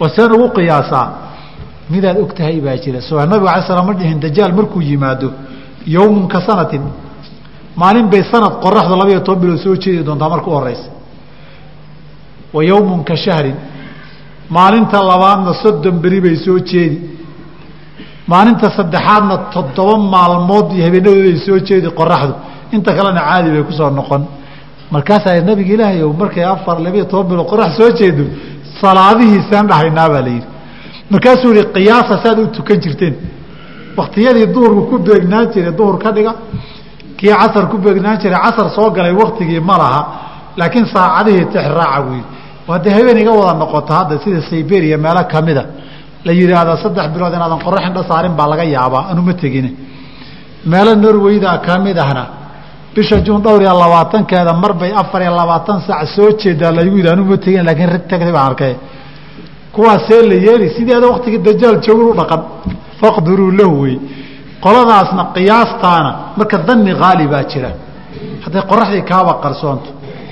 waa 0.00 0.08
ugu 0.34 0.48
qiyaasaa 0.56 1.06
midaad 1.90 2.16
og 2.22 2.32
baa 2.64 2.76
jira. 2.84 3.00
Soo 3.00 3.18
nabiga 3.18 3.50
alay 3.52 3.62
slam 3.66 3.86
ma 3.86 3.94
dhihin 3.94 4.18
dajaal 4.20 4.52
markuu 4.52 4.82
yimaado 4.82 5.32
yowmun 5.86 6.28
ka 6.28 6.40
sanatin 6.40 6.82
maalin 7.76 8.08
bay 8.10 8.22
sanad 8.32 8.60
qoraxda 8.64 8.96
labaiyo 8.96 9.20
toban 9.20 9.40
bilood 9.40 9.58
soo 9.58 9.76
jeedi 9.76 10.02
doontaa 10.04 10.28
marka 10.28 10.48
u 10.50 10.54
horeysa 10.58 10.97
wa 12.54 12.64
yowmun 12.64 13.04
ka 13.04 13.16
shahrin. 13.16 13.56
Maalinta 14.50 14.98
labaadna 15.02 15.52
soddon 15.62 16.00
beri 16.02 16.20
bay 16.20 16.36
soo 16.36 16.58
jeedi. 16.58 16.98
Maalinta 18.26 18.70
saddexaadna 18.76 19.36
toddoba 19.54 19.96
maalmood 20.14 20.72
iyo 20.72 20.84
habeenadooday 20.86 21.36
soo 21.46 21.58
jeedi 21.68 21.88
qoraxdu 21.98 22.34
inta 22.72 22.90
kalena 22.96 23.20
caadi 23.28 23.50
bay 23.54 23.62
ku 23.68 23.72
soo 23.72 23.90
noqon. 23.90 24.22
Markaasaa 24.90 25.40
nabiga 25.48 25.72
ilaahay 25.74 26.02
markay 26.22 26.44
afar 26.44 26.76
labiiyo 26.86 27.04
toban 27.12 27.28
bilood 27.30 27.48
qorax 27.52 27.70
soo 27.78 27.90
jeedo 27.98 28.24
salaadihiisaan 28.80 29.66
dhahaynaa 29.70 30.08
baa 30.12 30.22
la 30.26 30.30
yidhi. 30.36 30.46
Markaasuu 31.10 31.52
yihi 31.56 31.66
qiyaasa 31.74 32.14
saad 32.24 32.38
u 32.38 32.46
tukan 32.56 32.78
jirteen. 32.84 33.14
Waktiyadii 33.98 34.46
duhurku 34.54 34.82
ku 34.90 34.96
beegnaan 35.06 35.46
jiray 35.52 35.72
duhur 35.78 35.96
ka 36.02 36.10
dhiga 36.16 36.32
kii 37.18 37.32
casar 37.40 37.64
ku 37.70 37.76
beegnaan 37.84 38.16
jiray 38.22 38.40
casar 38.44 38.68
soo 38.76 38.90
galay 38.96 39.12
waktigii 39.22 39.60
ma 39.60 39.76
laha 39.82 40.00
laakiin 40.58 40.86
saacadihii 40.94 41.44
tixraaca 41.52 42.00
buu 42.06 42.20
dee 42.84 42.92
habeen 42.96 43.18
iga 43.22 43.32
wada 43.40 43.52
noqoto 43.62 43.92
hadda 43.98 44.14
sida 44.24 44.40
sayberia 44.50 44.96
meelo 45.04 45.22
kamida 45.32 45.62
la 46.26 46.32
yidhaahda 46.40 46.72
saddex 46.82 47.06
bilood 47.14 47.32
inaadan 47.38 47.60
qorax 47.66 47.82
indha 47.88 48.02
saarin 48.10 48.34
baa 48.38 48.48
laga 48.52 48.64
yaabaa 48.76 49.04
anuma 49.12 49.32
tegine. 49.42 49.70
Meelo 50.72 50.92
norweyda 51.04 51.50
ka 51.66 51.74
mid 51.86 51.96
ahna 52.04 52.24
bisha 52.94 53.16
juun 53.26 53.40
dhowr 53.44 53.60
iyo 53.62 53.74
labaatankeeda 53.82 54.52
marbay 54.62 54.90
afar 55.02 55.20
iyo 55.22 55.32
labaatan 55.40 55.78
saac 55.86 56.06
soo 56.16 56.30
jeedaa 56.40 56.72
laygu 56.78 56.96
yidhi 57.00 57.10
anuma 57.14 57.36
tegin 57.44 57.62
laakiin 57.68 57.90
rag 57.94 58.04
tagtay 58.10 58.32
baan 58.36 58.46
arkay. 58.50 58.74
Kuwaasee 59.74 60.22
la 60.30 60.34
yeeli 60.46 60.66
sideeda 60.76 61.06
waktigii 61.12 61.40
dajaal 61.48 61.76
joogin 61.86 62.06
u 62.12 62.14
dhaqan 62.20 62.40
faqduruu 63.00 63.50
lahu 63.60 63.74
wey. 63.82 63.96
Qoladaasna 64.64 65.22
qiyaastaana 65.36 66.10
marka 66.38 66.56
dani 66.68 66.92
haali 67.00 67.24
baa 67.32 67.44
jira. 67.52 67.70
Hadday 68.44 68.62
qoraxdii 68.70 69.04
kaaba 69.10 69.32
qarsoonto 69.44 69.88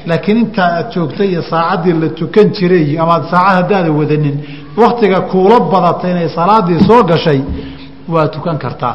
laakiin 0.07 0.39
intaa 0.39 0.69
aad 0.79 0.89
joogtay 0.95 1.29
iyo 1.33 1.43
saacaddii 1.51 1.93
la 2.03 2.09
tukan 2.09 2.47
jiray 2.57 2.99
amaad 3.03 3.23
saacad 3.31 3.55
haddaada 3.57 3.91
wadanin 3.93 4.37
waktiga 4.83 5.21
kuula 5.21 5.61
badata 5.61 6.11
inay 6.11 6.29
salaadii 6.29 6.81
soo 6.89 7.03
gashay 7.03 7.41
waa 8.09 8.29
tukan 8.29 8.59
kartaa. 8.59 8.95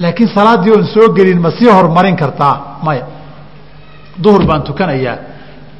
Laakiin 0.00 0.28
salaaddii 0.34 0.70
oon 0.76 0.86
soo 0.94 1.08
gelin 1.16 1.40
ma 1.40 1.50
sii 1.50 1.68
horumarin 1.76 2.16
kartaa 2.16 2.54
maya. 2.82 3.04
Duhur 4.22 4.44
baan 4.46 4.62
tukanayaa. 4.62 5.16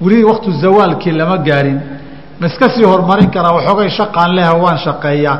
Weli 0.02 0.24
waktu 0.24 0.52
zawaalkii 0.52 1.12
lama 1.12 1.36
gaarin 1.38 1.80
ma 2.40 2.46
iska 2.46 2.68
sii 2.74 2.84
horumarin 2.84 3.30
karaa 3.30 3.52
waxoogay 3.56 3.88
shaqaan 3.90 4.34
leha 4.36 4.52
waan 4.54 4.78
shaqeeyaa 4.78 5.38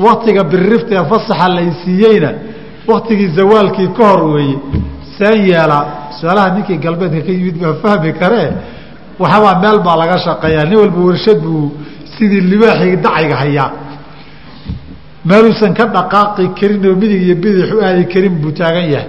waktiga 0.00 0.44
birifta 0.44 1.04
fasaxa 1.10 1.48
laysiiyeyna 1.56 2.30
waktigii 2.88 3.28
zawaalkii 3.38 3.88
ka 3.96 4.04
hor 4.08 4.22
weeye 4.34 4.58
saan 5.18 5.38
yeelaa 5.48 5.84
su'aalaha 6.22 6.48
ninkii 6.56 6.78
galbeedka 6.84 7.20
ka 7.26 7.32
yimid 7.38 7.56
baa 7.62 7.74
fahmi 7.82 8.10
karee 8.20 8.48
waxabaa 9.22 9.54
meel 9.62 9.78
baa 9.86 9.96
laga 10.02 10.16
shaqeeyaa. 10.26 10.64
Nin 10.70 10.78
walba 10.82 11.00
warshad 11.08 11.38
buu 11.44 11.72
sidii 12.14 12.40
libaaxii 12.52 12.96
dacayga 13.04 13.36
hayaa. 13.42 13.70
Meeluusan 15.24 15.72
ka 15.78 15.84
dhaqaaqi 15.96 16.44
karin 16.58 16.82
oo 16.88 16.94
midig 17.00 17.22
iyo 17.26 17.34
bidix 17.42 17.68
u 17.74 17.78
aadi 17.86 18.04
karin 18.12 18.34
buu 18.42 18.52
taagan 18.58 18.86
yahay. 18.94 19.08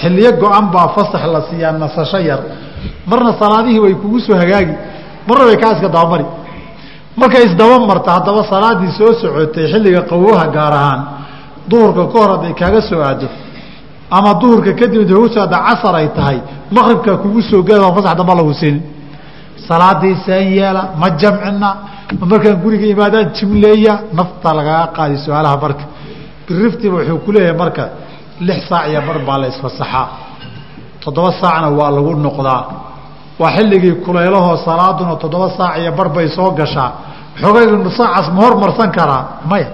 Xilliyo 0.00 0.30
go-an 0.40 0.66
baa 0.74 0.88
fasax 0.96 1.22
la 1.34 1.40
siiyaa 1.48 1.72
nasasho 1.82 2.18
yar. 2.28 2.40
Marna 3.10 3.32
salaadihii 3.40 3.80
way 3.84 3.94
kugu 4.02 4.18
soo 4.26 4.36
hagaagi. 4.42 4.74
Marna 5.28 5.44
way 5.48 5.56
kaa 5.62 5.72
iska 5.76 5.88
dabamari. 5.88 6.24
Markay 7.20 7.44
isdaba 7.48 7.76
marta 7.90 8.10
haddaba 8.16 8.42
salaadii 8.52 8.90
soo 8.98 9.12
socotay 9.20 9.66
xilliga 9.72 10.02
qawoha 10.10 10.44
gaar 10.56 10.72
ahaan 10.80 11.00
duhurka 11.70 12.02
ka 12.12 12.18
hor 12.20 12.30
hadday 12.34 12.54
kaaga 12.60 12.80
soo 12.88 13.00
aado 13.08 13.26
ama 14.16 14.30
duhurka 14.40 14.72
kadib 14.80 15.00
inta 15.02 15.14
kugu 15.14 15.28
soo 15.34 15.40
aada 15.44 15.58
casar 15.66 15.94
ay 16.00 16.08
tahay 16.16 16.38
maqribkaa 16.76 17.16
kugu 17.22 17.40
soo 17.50 17.62
geeda 17.68 17.92
fasax 17.96 18.14
damba 18.18 18.34
lagu 18.38 18.52
siinin 18.60 18.82
salaadii 19.68 20.14
saan 20.26 20.46
yeela 20.58 20.82
ma 21.00 21.08
jamcina 21.20 21.68
ma 22.20 22.24
markaan 22.30 22.56
guriga 22.62 22.86
imaadaan 22.94 23.26
jimleeya 23.36 23.94
nafta 24.18 24.48
lagaga 24.58 24.86
qaadi 24.96 25.16
su'aalaha 25.24 25.56
marka. 25.64 25.84
Biriftiba 26.46 26.96
wuxuu 26.98 27.18
ku 27.24 27.30
leeyahay 27.34 27.56
marka 27.62 27.82
lix 28.46 28.60
saac 28.68 28.84
iyo 28.90 29.00
bar 29.08 29.18
baa 29.26 29.38
la 29.42 29.46
isfasaxaa 29.52 30.06
toddoba 31.02 31.30
saacna 31.40 31.68
waa 31.78 31.90
lagu 31.96 32.12
noqdaa. 32.26 32.62
Waa 33.40 33.50
xilligii 33.56 33.94
kuleylahoo 34.04 34.56
salaaduna 34.66 35.14
toddoba 35.22 35.48
saac 35.58 35.72
iyo 35.80 35.92
bar 35.98 36.08
bay 36.16 36.26
soo 36.36 36.50
gashaa. 36.58 36.90
Xoogaygu 37.40 37.90
saacaas 37.98 38.26
ma 38.34 38.40
hormarsan 38.44 38.90
karaa? 38.96 39.22
Maya. 39.50 39.68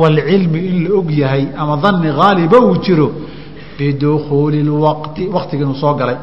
Walcilmi 0.00 0.58
in 0.70 0.76
la 0.84 0.90
og 0.98 1.10
yahay 1.10 1.44
ama 1.60 1.76
dani 1.82 2.08
haaliba 2.18 2.58
uu 2.60 2.76
jiro 2.84 3.08
bidukuuli 3.78 4.62
lwaqti 4.62 5.22
waktiga 5.36 5.62
inuu 5.64 5.74
soo 5.82 5.94
galay 5.94 6.16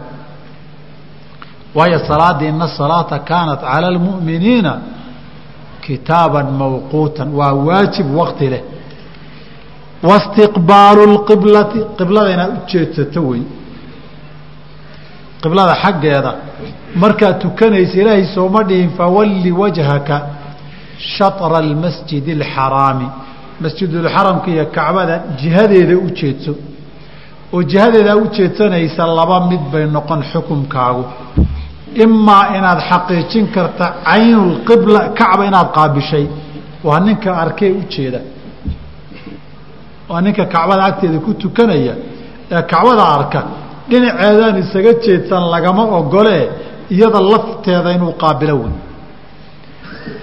waayo 1.76 2.00
salaadii 2.10 2.48
ina 2.48 2.68
salaata 2.68 3.20
kaanat 3.20 3.62
cala 3.72 3.90
lmu'miniina 3.98 4.74
kitaaban 5.86 6.48
mawquutan 6.62 7.28
waa 7.40 7.54
waajib 7.68 8.08
wakti 8.20 8.48
leh 8.54 8.64
wastiqbaalu 10.10 11.04
lqiblati 11.16 11.80
qiblada 11.98 12.30
inaad 12.36 12.52
u 12.58 12.60
jeedsato 12.72 13.22
wey 13.30 13.42
qiblada 15.44 15.74
xaggeeda 15.84 16.32
markaad 17.04 17.36
tukanaysa 17.44 17.96
ilaahay 18.02 18.26
sooma 18.36 18.64
dhihin 18.70 18.90
fawalli 18.98 19.52
wajhaka 19.62 20.16
shatra 21.16 21.58
almasjidi 21.66 22.32
alxaraami 22.40 23.08
masjidulxaramka 23.64 24.48
iyo 24.52 24.66
kacbada 24.76 25.16
jihadeeda 25.42 25.96
u 26.06 26.10
oo 27.56 27.62
jihadeedaa 27.72 28.16
u 28.24 28.26
jeedsanaysa 28.38 29.04
laba 29.18 29.38
mid 29.50 29.64
bay 29.72 29.86
noqon 29.96 30.22
xukumkaagu. 30.32 31.04
Imaa 32.06 32.44
inaad 32.58 32.80
xaqiijin 32.90 33.46
karta 33.56 33.86
caynulqibla 34.08 35.02
kacba 35.20 35.44
inaad 35.50 35.70
qaabishay. 35.78 36.26
Waa 36.88 37.00
ninka 37.06 37.30
arkee 37.44 37.72
ujeeda 37.82 38.20
waa 40.10 40.22
ninka 40.26 40.44
kacbada 40.54 40.84
agteeda 40.90 41.18
ku 41.26 41.32
tukanaya. 41.44 41.94
Ee 42.54 42.62
kacbada 42.72 43.04
arka 43.18 43.40
dhinaceedaan 43.90 44.58
isaga 44.64 44.92
jeedsan 45.06 45.44
lagama 45.54 45.84
ogolee 46.00 46.44
iyada 46.96 47.20
lafteeda 47.32 47.90
inuu 47.98 48.14
qaabilo 48.24 48.56
wey 48.64 48.74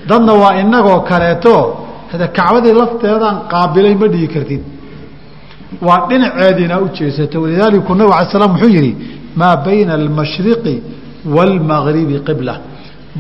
dadna 0.09 0.33
waa 0.43 0.53
inagoo 0.63 1.01
kaleeto 1.11 1.55
kacbadii 2.39 2.75
lafteedaan 2.81 3.37
qaabilay 3.53 3.95
ma 4.01 4.07
dhigi 4.13 4.29
kartid 4.35 4.63
waa 5.87 6.07
dhinaceediina 6.09 6.81
u 6.81 6.89
jeesato 6.99 7.43
walidaalika 7.43 7.95
nabig 7.95 8.13
ala 8.15 8.31
slam 8.31 8.53
wuxuu 8.55 8.69
yihi 8.77 8.97
maa 9.37 9.57
bayna 9.57 9.93
almashriqi 9.95 10.75
wاlmagribi 11.35 12.17
qibla. 12.27 12.55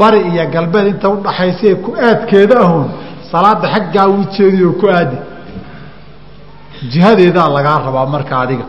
Bari 0.01 0.21
iyo 0.31 0.45
galbeed 0.55 0.87
inta 0.93 1.09
udhaxaysae 1.15 1.75
ku 1.85 1.91
aadkeeda 2.09 2.57
ahun 2.65 2.87
salaada 3.33 3.67
xaggaa 3.75 4.07
u 4.09 4.25
jeediyo 4.37 4.73
ku 4.81 4.87
aadi. 4.89 5.17
Jihadeedaa 6.93 7.49
lagaa 7.57 7.79
rabaa 7.87 8.07
marka 8.15 8.35
adiga. 8.45 8.67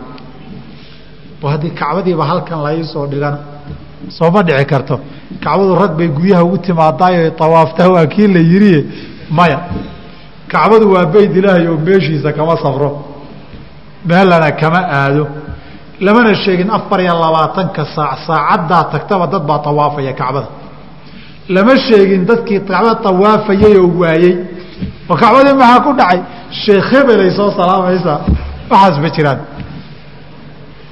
Haddii 1.52 1.72
kacbadiiba 1.80 2.24
halkan 2.32 2.60
laisoo 2.64 3.06
dhigana. 3.12 3.38
Sooma 4.18 4.42
dhici 4.48 4.66
karto. 4.66 4.96
Kacbadu 5.44 5.76
rag 5.82 5.92
bay 5.98 6.08
guryaha 6.08 6.44
ugu 6.44 6.58
timaadaayo 6.58 7.32
awaaftaa 7.46 7.90
waa 7.96 8.06
kii 8.14 8.28
la 8.28 8.40
yiriye 8.40 8.86
maya 9.38 9.60
kacbadu 10.48 10.86
waa 10.94 11.06
beyd 11.06 11.36
ilaahay 11.38 11.68
oo 11.68 11.78
meeshiisa 11.88 12.32
kama 12.38 12.56
safro 12.64 12.90
meelana 14.06 14.52
kama 14.52 14.80
aado. 15.00 15.28
Lamana 16.06 16.36
sheegin 16.44 16.70
afar 16.78 17.00
iyo 17.02 17.14
labaatanka 17.24 17.86
saac 17.96 18.18
saacaddaa 18.28 18.84
tagtaba 18.94 19.28
dad 19.28 19.44
baa 19.50 19.62
awaafaya 19.72 20.14
kacbada. 20.14 20.48
Lama 21.50 21.74
sheegin 21.88 22.26
dadkii 22.30 22.60
kacbada 22.60 23.10
awaafayay 23.10 23.76
oo 23.78 23.92
waayey 24.02 24.34
oo 25.10 25.16
kacbadii 25.22 25.54
maxaa 25.62 25.80
ku 25.86 25.92
dhacay? 26.00 26.20
Sheekh 26.64 26.88
hebelay 26.94 27.32
soo 27.38 27.50
salaamaysaa 27.58 28.20
waxaas 28.72 28.98
ma 29.04 29.10
jiraan. 29.16 29.40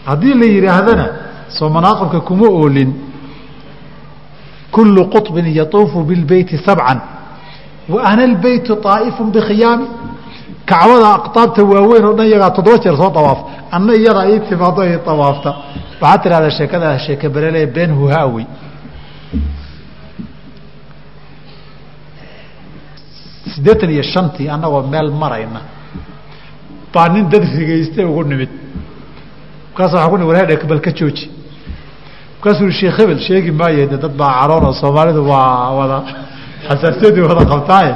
Haddii 0.10 0.34
la 0.41 0.45
yidhaahdana 0.56 1.06
soo 1.58 1.69
manaaqibka 1.76 2.19
kuma 2.28 2.47
oolin. 2.60 2.91
Kullu 4.71 5.02
quطbin 5.13 5.45
yatuufu 5.60 6.04
bilbeyti 6.10 6.58
sabcan. 6.65 7.00
Wa 7.89 8.00
ana 8.10 8.24
lbeytu 8.34 8.76
طaa'ifu 8.86 9.24
bikhiyaami 9.36 9.86
kacbada 10.69 11.08
aqtaabta 11.17 11.62
waaweyn 11.71 12.06
oo 12.10 12.13
dhan 12.17 12.28
iyagaa 12.32 12.52
toddoba 12.58 12.78
jeer 12.84 12.95
soo 13.02 13.10
awaafa 13.21 13.43
anna 13.76 13.93
iyadaa 14.02 14.26
ii 14.34 14.39
timaado 14.50 14.82
i 14.84 14.93
awaafta 15.13 15.50
waxaad 16.02 16.21
tidhahdaa 16.24 16.52
sheekadaas 16.58 17.02
sheeke 17.06 17.28
berele 17.36 17.62
been 17.76 17.91
huhaawey 18.00 18.45
siddeetan 23.54 23.89
iyo 23.95 24.04
shantii 24.13 24.47
annagoo 24.56 24.82
meel 24.93 25.10
marayna. 25.21 25.62
Baa 26.93 27.08
nin 27.13 27.26
dad 27.32 27.43
rigayste 27.60 28.02
ugu 28.06 28.24
nimid. 28.24 28.50
Markaas 29.69 29.93
waa 29.93 30.10
ku 30.10 30.17
ni 30.17 30.26
warhedhe 30.30 30.56
bal 30.71 30.80
ka 30.86 30.91
jooji. 31.00 31.26
Markaasuu 32.38 32.67
i 32.67 32.71
sheekh 32.80 32.97
hebel 33.00 33.19
sheegi 33.28 33.52
maaye 33.52 33.88
de 33.91 33.97
dad 33.97 34.13
baa 34.21 34.34
caroon 34.41 34.65
oo 34.65 34.74
soomaalidu 34.82 35.21
waa 35.32 35.69
wada 35.78 35.97
xasaasiyadii 36.67 37.21
wada 37.30 37.43
qabtaaye 37.52 37.93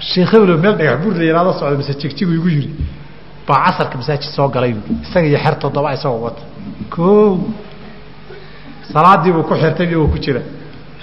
sheekh 0.00 0.32
meel 0.32 0.76
dhagax 0.78 0.98
bur 1.04 1.14
la 1.14 1.24
yihahdo 1.24 1.52
socda 1.58 1.76
mise 1.76 1.94
jigjigu 2.00 2.32
igu 2.34 2.48
yiri 2.48 2.70
baa 3.46 3.64
casarka 3.66 3.96
masaajid 3.98 4.30
soo 4.36 4.48
galay. 4.48 4.74
Isaga 5.02 5.26
iyo 5.26 5.38
xer 5.38 5.54
toddoba 5.58 5.92
isagoo 5.94 6.22
wata. 6.24 6.42
Ko 6.90 7.38
salaadiibuu 8.92 9.42
ku 9.48 9.54
xirtay 9.54 9.86
iyagoo 9.86 10.08
ku 10.12 10.18
jira. 10.18 10.40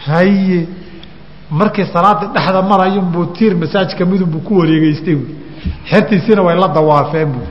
Haye 0.08 0.68
markii 1.50 1.86
salaada 1.94 2.26
dhexda 2.36 2.62
marayunbuu 2.62 3.26
tiir 3.36 3.54
masaajidka 3.56 4.06
midunbuu 4.06 4.42
ku 4.48 4.54
wareegeystay 4.60 5.16
buui 5.16 5.36
xertiisiina 5.90 6.42
way 6.42 6.56
la 6.60 6.68
dawaafeen 6.68 7.30
buui 7.34 7.48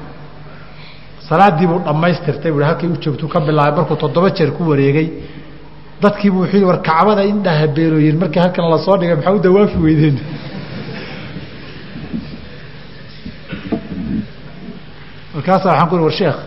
salaadiibuu 1.29 1.79
dhammaystirtay 1.87 2.51
bui 2.53 2.65
halkay 2.65 2.89
u 2.89 2.97
joogtuu 3.03 3.29
ka 3.29 3.41
bilaabay 3.41 3.77
markuu 3.79 3.97
toddoba 3.97 4.31
jeer 4.37 4.51
ku 4.53 4.63
wareegay. 4.71 5.09
Dadkiibu 6.03 6.39
wuxuu 6.43 6.67
war 6.67 6.81
kacbada 6.83 7.23
indhaha 7.25 7.67
beelooyin 7.67 8.17
markii 8.19 8.41
halkan 8.41 8.65
la 8.71 8.79
soo 8.79 8.97
dhigay 8.97 9.17
maxaa 9.17 9.35
u 9.35 9.39
dawaafi 9.39 9.79
weydeen 9.79 10.17
markaasa 15.41 15.69
waxaan 15.71 15.89
ku 15.91 15.97
war 16.05 16.13
sheekh 16.21 16.39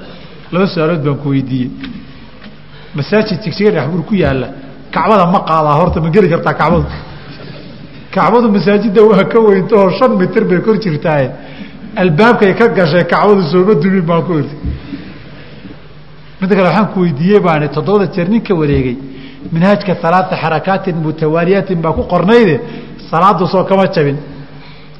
laba 0.53 0.65
su'aalood 0.73 1.01
baan 1.05 1.17
ku 1.23 1.29
weydiiyey. 1.33 1.69
Masaajid 2.95 3.39
jigjiga 3.43 3.71
dhexbur 3.75 4.01
ku 4.09 4.13
yaalla 4.15 4.47
kacbada 4.93 5.25
ma 5.33 5.39
qaadaa 5.49 5.75
horta 5.79 5.99
ma 6.01 6.09
geli 6.15 6.27
kartaa 6.33 6.53
kacbadu. 6.61 6.85
Kacbadu 8.13 8.47
masaajidda 8.55 9.01
waa 9.09 9.23
ka 9.31 9.39
weynta 9.39 9.75
oo 9.81 9.89
shan 9.97 10.11
mitir 10.21 10.43
bay 10.49 10.59
kor 10.65 10.75
jirtaaye. 10.83 11.27
Albaabkay 12.01 12.53
ka 12.59 12.67
gashay 12.77 13.03
kacbadu 13.13 13.41
sooma 13.51 13.73
dumin 13.81 14.05
baan 14.09 14.21
ku 14.27 14.31
orti 14.39 14.55
midda 16.39 16.55
kale 16.55 16.67
waxaan 16.69 16.87
ku 16.93 16.99
weydiiyey 17.05 17.39
baani 17.39 17.67
toddobada 17.75 18.05
jeer 18.13 18.27
ninka 18.29 18.53
wareegay 18.61 18.97
minhaajka 19.53 19.93
alaata 20.07 20.35
xarakaatin 20.43 20.95
mutawaaliyaatin 21.05 21.79
baa 21.85 21.93
ku 21.97 22.03
qornayde 22.13 22.55
salaadu 23.09 23.45
soo 23.53 23.63
kama 23.69 23.85
jabin. 23.95 24.17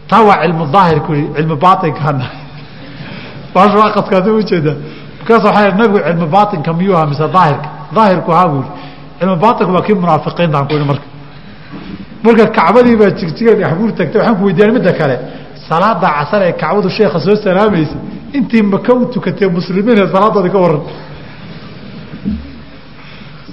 Taa 0.10 0.22
waa 0.28 0.38
cilmu 0.44 0.66
daahir 0.76 1.00
ku 1.06 1.12
cilmu 1.36 1.56
baainkaana 1.66 2.26
baashu 3.54 3.78
aqaskaasi 3.88 4.30
ujeeda 4.40 4.74
markaas 5.20 5.44
waxaa 5.48 5.72
nabigu 5.80 6.00
cilmu 6.08 6.28
baainka 6.36 6.72
miyuu 6.80 6.96
ahaa 6.98 7.10
mise 7.12 7.26
daahirka? 7.36 7.70
Daahirku 7.96 8.32
haa 8.38 8.48
buuri 8.52 8.70
cilmu 9.20 9.36
baatilku 9.44 9.72
waa 9.76 9.86
kii 9.88 9.96
munaafiqiintaan 10.04 10.66
ku 10.70 10.74
marka. 10.92 11.08
Marka 12.26 12.46
kacbadii 12.58 12.96
baa 13.02 13.12
jigjiga 13.20 13.54
dhexbuur 13.60 13.92
tagtay 13.98 14.20
waxaan 14.22 14.36
ku 14.40 14.44
weydiiyay 14.48 14.72
midda 14.78 14.94
kale 15.00 15.16
salaada 15.70 16.08
casar 16.18 16.42
ee 16.48 16.54
kacbadu 16.62 16.90
sheekha 16.98 17.20
soo 17.26 17.36
salaamaysa 17.46 17.98
intii 18.38 18.64
maka 18.74 18.92
u 18.94 19.06
tukatee 19.14 19.50
muslimiin 19.58 19.98
ee 20.04 20.08
salaadoodii 20.16 20.52
ka 20.56 20.60
waran 20.66 20.82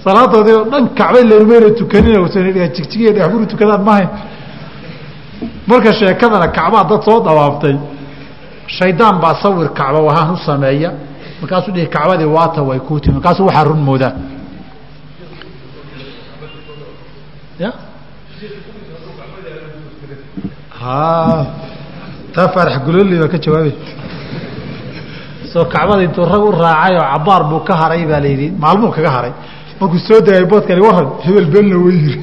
salaadoodii 0.05 0.55
oo 0.61 0.65
dhan 0.73 0.85
kacbay 0.99 1.25
larumayna 1.31 1.69
tukanin 1.81 2.17
jigjigiiyo 2.77 3.13
dhexbuur 3.17 3.47
tukadaan 3.53 3.83
mahayn 3.89 4.09
marka 5.71 5.91
sheekadana 6.01 6.49
kacbaa 6.59 6.85
dad 6.91 7.01
soo 7.09 7.19
dawaaftay 7.29 7.75
shaydaan 8.79 9.17
baa 9.23 9.35
sawir 9.43 9.69
kacba 9.79 10.01
wahaan 10.09 10.31
u 10.35 10.39
sameeya. 10.49 10.91
Markaasuu 11.41 11.73
dhihi 11.75 11.87
kacbadii 11.97 12.29
waata 12.37 12.61
way 12.69 12.79
kuu 12.87 12.99
timi 13.03 13.15
markaasuu 13.19 13.47
waxaa 13.49 13.65
run 13.71 13.83
moodaa 13.89 14.13
taa 22.35 22.49
faarax 22.55 22.77
guloli 22.87 23.19
baa 23.23 23.29
ka 23.35 23.39
jawaabay. 23.45 23.75
Soo 25.53 25.65
kacbada 25.65 26.03
intuu 26.07 26.25
rag 26.33 26.43
u 26.49 26.51
raacay 26.63 26.95
oo 26.97 27.07
cabaar 27.13 27.43
buu 27.51 27.61
ka 27.69 27.75
haray 27.81 28.03
baa 28.11 28.21
layidhi 28.25 28.49
maalmuu 28.63 28.91
kaga 28.97 29.11
haray. 29.17 29.33
Markuu 29.81 29.99
soo 30.09 30.21
degay 30.27 30.45
boodkani 30.51 30.81
waran 30.87 31.07
hebel 31.25 31.47
beenna 31.53 31.77
yiri 31.97 32.15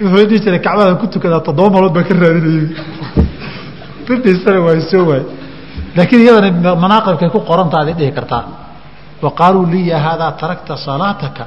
wuxuu 0.00 0.26
dhihi 0.28 0.40
jiray 0.44 0.60
kacbadan 0.66 0.96
ku 1.00 1.06
tukadaa 1.12 1.40
toddoba 1.46 1.70
malood 1.74 1.92
baa 1.96 2.04
ka 2.08 2.14
raadinayay 2.14 2.68
bidhiisana 4.06 4.60
waa 4.66 4.80
soo 4.90 5.04
waay 5.10 5.22
laakiin 5.96 6.22
iyadana 6.24 6.74
manaaqibkay 6.84 7.30
ku 7.34 7.40
qoranta 7.50 7.76
aday 7.82 7.94
dhihi 7.98 8.12
kartaa. 8.18 8.44
Wa 9.22 9.30
qaaluu 9.38 9.66
liya 9.72 9.98
haadaa 10.06 10.32
tarakta 10.40 10.76
salaataka 10.76 11.44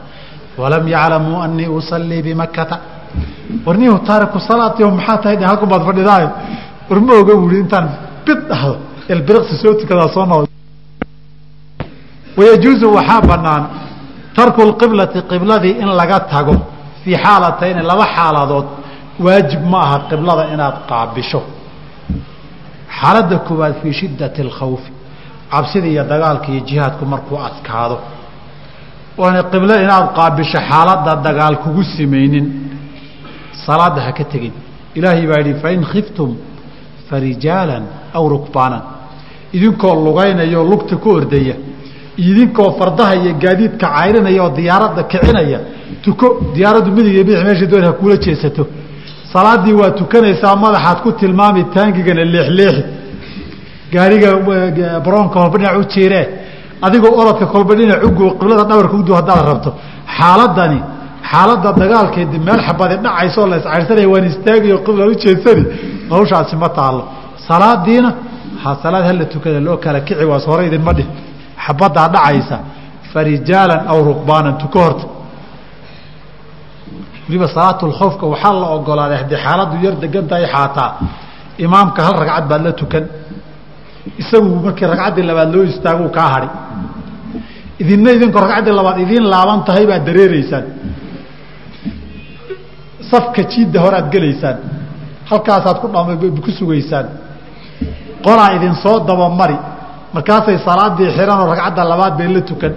walam 0.58 0.88
yaclamuu 0.88 1.42
anii 1.46 1.70
usallii 1.80 2.22
bimakata 2.22 2.76
warnihu 3.66 3.98
taariku 4.10 4.40
salaati 4.40 4.84
maxaa 4.84 5.18
tahay? 5.18 5.38
Dhe 5.38 5.46
halku 5.46 5.66
baad 5.66 5.84
fadhidaay 5.90 6.26
war 6.90 7.00
oga 7.22 7.34
buui 7.42 7.60
intaan 7.64 7.86
bid 8.26 8.40
dhahdo 8.50 8.76
elbiriqsi 9.14 9.56
soo 9.62 9.74
tukadaa 9.80 10.10
soo 10.16 10.26
noqda 10.26 10.50
wayajuuzu 12.38 12.88
waxaa 12.98 13.22
banaan 13.22 13.64
tarku 14.36 14.62
lqiblati 14.72 15.20
qibladii 15.32 15.76
in 15.84 15.90
laga 16.00 16.20
tago 16.34 16.56
fii 17.04 17.18
xaalatayni 17.24 17.82
laba 17.92 18.06
xaaladood. 18.16 18.68
Waajib 19.20 19.62
ma 19.72 19.80
aha 19.86 19.98
qiblada 20.10 20.44
inaad 20.54 20.76
qaabisho 20.90 21.42
xaaladda 22.98 23.38
koowaad 23.48 23.76
fii 23.82 23.94
shiddati 24.00 24.42
alkhawfi 24.48 24.92
cabsida 25.54 25.88
iyo 25.94 26.04
dagaalka 26.12 26.48
iyo 26.54 26.62
jihaadku 26.70 27.04
markuu 27.14 27.38
adkaado. 27.50 27.98
Waana 29.22 29.44
qiblo 29.52 29.74
inaad 29.86 30.08
qaabisho 30.18 30.60
xaaladda 30.70 31.12
dagaal 31.28 31.56
kugu 31.64 31.84
samaynin. 31.96 32.46
Salaadda 33.66 34.02
ha 34.06 34.12
ka 34.18 34.24
tegin. 34.32 34.54
Ilaahay 34.98 35.26
baa 35.30 35.40
yidhi 35.42 35.54
fain 35.64 35.82
khiftum 35.92 36.30
farijaalan 37.10 37.84
aw 38.18 38.24
rukbaanan. 38.34 38.82
Idinkoo 39.56 39.94
lugaynaya 40.06 40.60
lugta 40.72 40.96
ku 41.04 41.10
ordaya 41.18 41.56
idinkoo 42.18 42.70
fardaha 42.80 43.14
iyo 43.22 43.32
gaadiidka 43.44 43.88
cayrinaya 43.96 44.42
oo 44.46 44.50
diyaaradda 44.58 45.04
kicinaya 45.12 45.60
tuko 46.04 46.28
diyaaraddu 46.56 46.90
midig 46.98 47.14
iyo 47.16 47.24
bidix 47.28 47.42
meesha 47.48 47.66
doon 47.72 47.84
ha 47.88 47.92
kuula 48.00 48.16
jeesato 48.26 48.64
salaaddii 49.34 49.74
waa 49.82 49.92
tukanaysaa 50.00 50.56
madaxaad 50.66 51.00
ku 51.04 51.10
tilmaami 51.20 51.62
taangigana 51.76 52.24
leexleexi 52.34 52.84
gaariga 53.94 54.30
baroonka 55.06 55.34
kolba 55.42 55.58
dhinac 55.58 55.76
u 55.82 55.84
jiiree. 55.94 56.26
Adigoo 56.86 57.14
orodka 57.22 57.46
kolba 57.54 57.74
dhinac 57.80 58.00
ugo 58.08 58.26
qiblada 58.40 58.64
dhabarka 58.70 58.96
udu 59.02 59.12
haddaad 59.20 59.42
rabto. 59.52 59.70
Xaaladani 60.18 60.80
xaaladda 61.32 61.70
dagaalkeedi 61.82 62.38
meel 62.48 62.60
xabadi 62.68 62.96
dhacayso 63.06 63.42
la 63.52 63.56
iscayrsanaya 63.62 64.08
waan 64.14 64.26
istaagayo 64.32 64.78
qibla 64.86 65.04
u 65.12 65.14
jeedsani 65.24 65.64
noloshaasi 66.10 66.56
ma 66.64 66.70
taalo 66.78 67.02
salaadiina 67.48 68.10
ha 68.64 68.70
salaad 68.84 69.04
hala 69.10 69.26
tukada 69.34 69.60
loo 69.68 69.78
kala 69.84 70.00
kici 70.08 70.26
waas 70.32 70.46
hore 70.50 70.64
idinma 70.70 70.92
dhih 70.98 71.08
xabaddaa 71.66 72.08
dhacaysa. 72.16 72.58
Farijaalan 73.14 73.82
aw 73.92 73.98
rukbaanan 74.10 74.56
tuko 74.62 74.80
horta 74.86 75.06
waliba 77.30 77.48
salaatulkhowfka 77.48 78.26
waxaa 78.34 78.54
la 78.62 78.68
ogolaaday 78.78 79.18
haddii 79.22 79.40
xaaladdu 79.46 79.76
yar 79.86 79.96
degan 80.04 80.26
tahay 80.28 80.46
xaataa 80.54 80.92
imaamka 81.66 82.00
hal 82.06 82.16
ragcad 82.22 82.46
baad 82.52 82.62
la 82.68 82.72
tukan. 82.82 83.06
Isagu 84.22 84.50
markii 84.66 84.88
ragcaddii 84.94 85.24
labaad 85.30 85.50
loo 85.56 85.64
istaaguu 85.72 86.10
kaa 86.18 86.30
hadhi 86.34 86.50
idinna 87.82 88.10
idinkoo 88.18 88.42
ragcaddii 88.46 88.74
labaad 88.80 88.98
idiin 89.06 89.26
laaban 89.34 89.60
tahay 89.68 89.86
baad 89.92 90.04
dareereysaan 90.08 90.66
safka 93.12 93.42
jiidda 93.52 93.80
hore 93.84 93.96
aad 94.02 94.10
gelaysaan. 94.14 94.58
Halkaasaad 95.30 95.78
ku 95.82 95.88
ku 96.46 96.52
sugaysaan. 96.60 97.06
Qolaa 98.26 98.50
idin 98.58 98.74
soo 98.84 98.98
dabamari 99.08 99.58
markaasay 100.14 100.58
salaadii 100.68 101.10
xiranoo 101.18 101.46
ragcadda 101.54 101.84
labaad 101.92 102.14
bay 102.18 102.28
la 102.36 102.42
tukan 102.50 102.74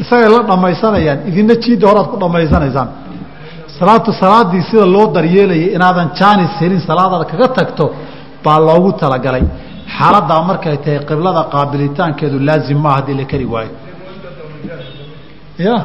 isagay 0.00 0.28
la 0.34 0.40
dhammaysanayaan 0.50 1.18
idinna 1.30 1.54
jiidda 1.64 1.84
hore 1.88 1.98
aad 2.02 2.08
ku 2.12 2.16
dhammaysanaysaan 2.22 2.88
salaatu 3.78 4.10
salaadii 4.22 4.62
sida 4.70 4.86
loo 4.94 5.06
daryeelayay 5.16 5.68
inaadan 5.76 6.08
jaanis 6.18 6.52
helin 6.60 6.80
salaadaada 6.88 7.24
kaga 7.32 7.48
tagto 7.58 7.84
baa 8.44 8.58
loogu 8.68 8.90
talagalay. 9.02 9.44
Xaaladdaa 9.96 10.40
markay 10.50 10.76
tahay 10.84 11.00
qiblada 11.10 11.42
qaabilitaankeedu 11.54 12.36
laazim 12.48 12.78
maaha 12.84 12.96
haddii 12.98 13.16
la 13.20 13.24
keri 13.32 13.46
waayo. 13.54 13.72
Ya 15.66 15.76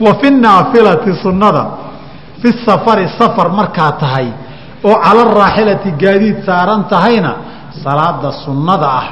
wa 0.00 0.14
fi 0.20 0.30
naafilati 0.30 1.12
sunnada 1.22 1.66
fi 2.42 2.48
safari 2.66 3.08
safar 3.18 3.50
markaa 3.52 3.92
tahay 3.92 4.28
oo 4.84 4.94
cala 5.04 5.24
raaxilati 5.24 5.90
gaadiid 6.02 6.38
saaran 6.46 6.84
tahayna 6.88 7.34
salaada 7.84 8.32
sunnada 8.44 8.88
ah 9.00 9.06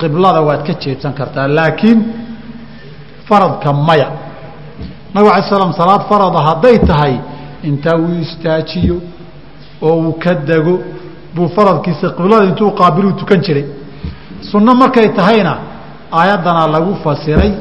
qiblada 0.00 0.40
waad 0.48 0.62
ka 0.66 0.72
jeedsan 0.82 1.12
kartaa 1.12 1.46
laakiin 1.48 1.98
faradka 3.28 3.72
maya. 3.72 4.08
Nabig 5.14 5.30
alay 5.30 5.44
slam 5.48 5.72
salaad 5.72 6.02
farada 6.10 6.40
hadday 6.48 6.76
tahay 6.90 7.14
intaa 7.68 7.96
uu 7.98 8.20
istaajiyo 8.26 8.96
oo 9.82 9.94
uu 10.04 10.12
ka 10.22 10.34
dego 10.34 10.74
buu 11.34 11.48
faradkiisa 11.56 12.06
qiblada 12.16 12.44
intuu 12.50 12.70
qaabiluu 12.80 13.12
tukan 13.20 13.40
jiray. 13.46 13.66
Sunno 14.50 14.74
markay 14.74 15.08
tahayna 15.18 15.52
aayaddana 16.12 16.66
lagu 16.74 16.94
fasiray 17.04 17.52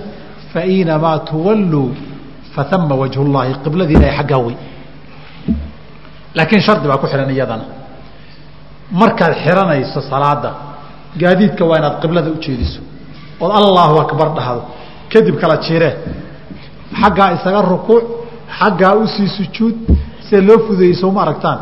fainamaa 0.53 1.19
tuwalluu 1.29 1.89
faama 2.55 2.95
wajhu 3.01 3.23
llaahi 3.33 3.53
qibladii 3.63 3.95
ilahay 3.99 4.17
xaggaa 4.17 4.37
wey 4.47 4.55
laakiin 6.37 6.61
shardi 6.67 6.87
baa 6.87 6.97
ku 6.97 7.07
xidhan 7.11 7.29
iyadana 7.35 7.65
markaad 8.91 9.33
xiranayso 9.43 10.01
salaada 10.01 10.51
gaadiidka 11.21 11.63
waa 11.69 11.77
inaad 11.81 11.95
qiblada 12.01 12.29
ujeediso 12.37 12.79
ood 13.41 13.51
allaahu 13.61 13.95
akbar 14.05 14.27
dhahdo. 14.37 14.61
Kadib 15.11 15.35
kala 15.41 15.57
jiree 15.65 15.93
xaggaa 17.01 17.29
isaga 17.37 17.61
rukuuc 17.61 18.03
xaggaa 18.59 18.93
u 19.01 19.07
sii 19.07 19.29
sujuud 19.37 19.75
sida 20.27 20.41
loo 20.47 20.59
fudeeyey 20.67 20.95
sooma 21.01 21.21
aragtaan. 21.25 21.59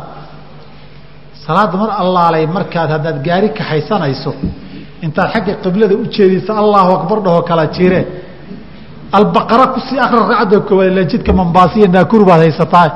Salaadda 1.46 1.76
mar 1.82 1.90
allaalay 2.02 2.46
markaad 2.56 2.90
haddaad 2.94 3.18
gaari 3.26 3.48
kaxaysanayso 3.58 4.32
intaad 5.04 5.28
xagga 5.34 5.52
qiblada 5.64 5.94
u 6.02 6.04
jeediso 6.16 6.52
allaahu 6.62 6.90
akbar 6.98 7.18
dhahoo 7.24 7.42
kala 7.50 7.64
jiree 7.76 8.04
albaqara 9.18 9.66
ku 9.74 9.80
sii 9.86 9.98
akri 10.04 10.18
ragcadda 10.22 10.60
koowaad 10.68 10.90
ila 10.92 11.02
jidka 11.12 11.32
mambaasiya 11.40 11.88
naakuru 11.94 12.24
baad 12.30 12.40
haysataa. 12.46 12.88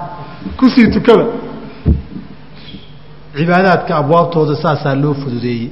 Kusii 0.58 0.90
tukada 0.94 1.24
cibaadaadka 3.38 3.92
abwaabtooda 4.02 4.54
saasaa 4.64 4.94
loo 5.02 5.14
fududeeyey. 5.22 5.68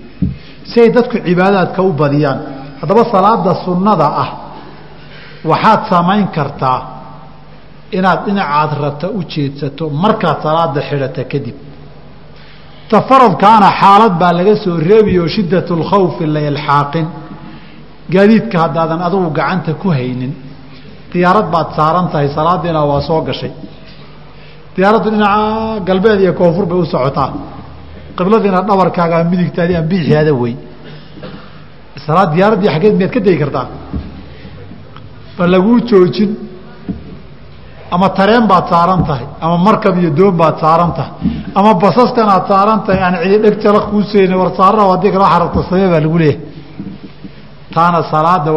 Si 0.71 0.77
ay 0.85 0.91
dadku 0.97 1.17
cibaadaadka 1.29 1.81
u 1.89 1.93
badiyaan. 2.03 2.39
Haddaba 2.81 3.03
salaada 3.15 3.53
sunnada 3.65 4.07
ah 4.25 4.31
waxaad 5.51 5.81
samayn 5.93 6.27
kartaa 6.37 6.79
inaad 7.99 8.21
dhinacaad 8.27 8.71
rabta 8.85 9.07
u 9.19 9.21
jeedsato 9.33 9.85
markaad 10.03 10.39
salaada 10.47 10.81
xidhata 10.89 11.23
kadib. 11.33 11.57
Ta 12.91 12.99
faradkaana 13.09 13.69
xaalad 13.81 14.15
baa 14.21 14.33
laga 14.39 14.55
soo 14.65 14.77
reebiyo 14.91 15.23
shiddat 15.35 15.69
lkhawfi 15.81 16.25
la 16.35 16.41
ilxaaqin 16.51 17.07
gaadiidka 18.15 18.57
haddaadan 18.65 19.01
adugu 19.09 19.29
gacanta 19.39 19.73
ku 19.83 19.89
haynin 19.99 20.33
diyaarad 21.13 21.47
baad 21.55 21.69
saaran 21.79 22.07
tahay 22.13 22.29
salaadiina 22.39 22.81
waa 22.91 23.01
soo 23.09 23.21
gashay 23.29 23.53
diyaaraddu 24.77 25.09
dhinaca 25.15 25.41
galbeed 25.89 26.19
iyo 26.25 26.33
koonfur 26.41 26.65
bay 26.71 26.79
u 26.83 26.87
socotaa 26.95 27.29
qibladiina 28.19 28.61
dhabarkaaga 28.69 29.17
midigtaadi 29.33 29.73
aan 29.79 29.87
bidiaada 29.93 30.33
wey 30.43 30.55
salaad 32.07 32.29
diyaaraddii 32.35 32.71
xaggeed 32.75 32.95
miyaad 32.99 33.13
ka 33.17 33.21
degi 33.27 33.39
kartaa? 33.43 33.67
Ba 35.37 35.45
laguu 35.55 35.77
joojin. 35.91 36.31
Ama 37.95 38.09
tareen 38.19 38.45
baad 38.51 38.65
saaran 38.73 39.01
tahay 39.09 39.27
ama 39.45 39.57
markab 39.67 39.95
iyo 40.01 40.11
doon 40.19 40.35
baad 40.41 40.57
saaran 40.63 40.91
tahay 40.99 41.13
ama 41.59 41.71
basaskan 41.83 42.29
aad 42.35 42.45
saaran 42.53 42.79
tahay 42.87 43.01
aan 43.07 43.15
cidi 43.23 43.37
dheg 43.45 43.55
jala 43.65 43.81
kuuseyni 43.91 44.35
war 44.41 44.51
saarana 44.59 44.85
haddii 44.93 45.11
kala 45.15 45.27
xarabta 45.33 45.61
samee 45.69 45.89
baa 45.93 46.01
lagu 46.05 46.19
leeyahay. 46.23 46.41
Taana 47.75 47.99
salaada 48.13 48.51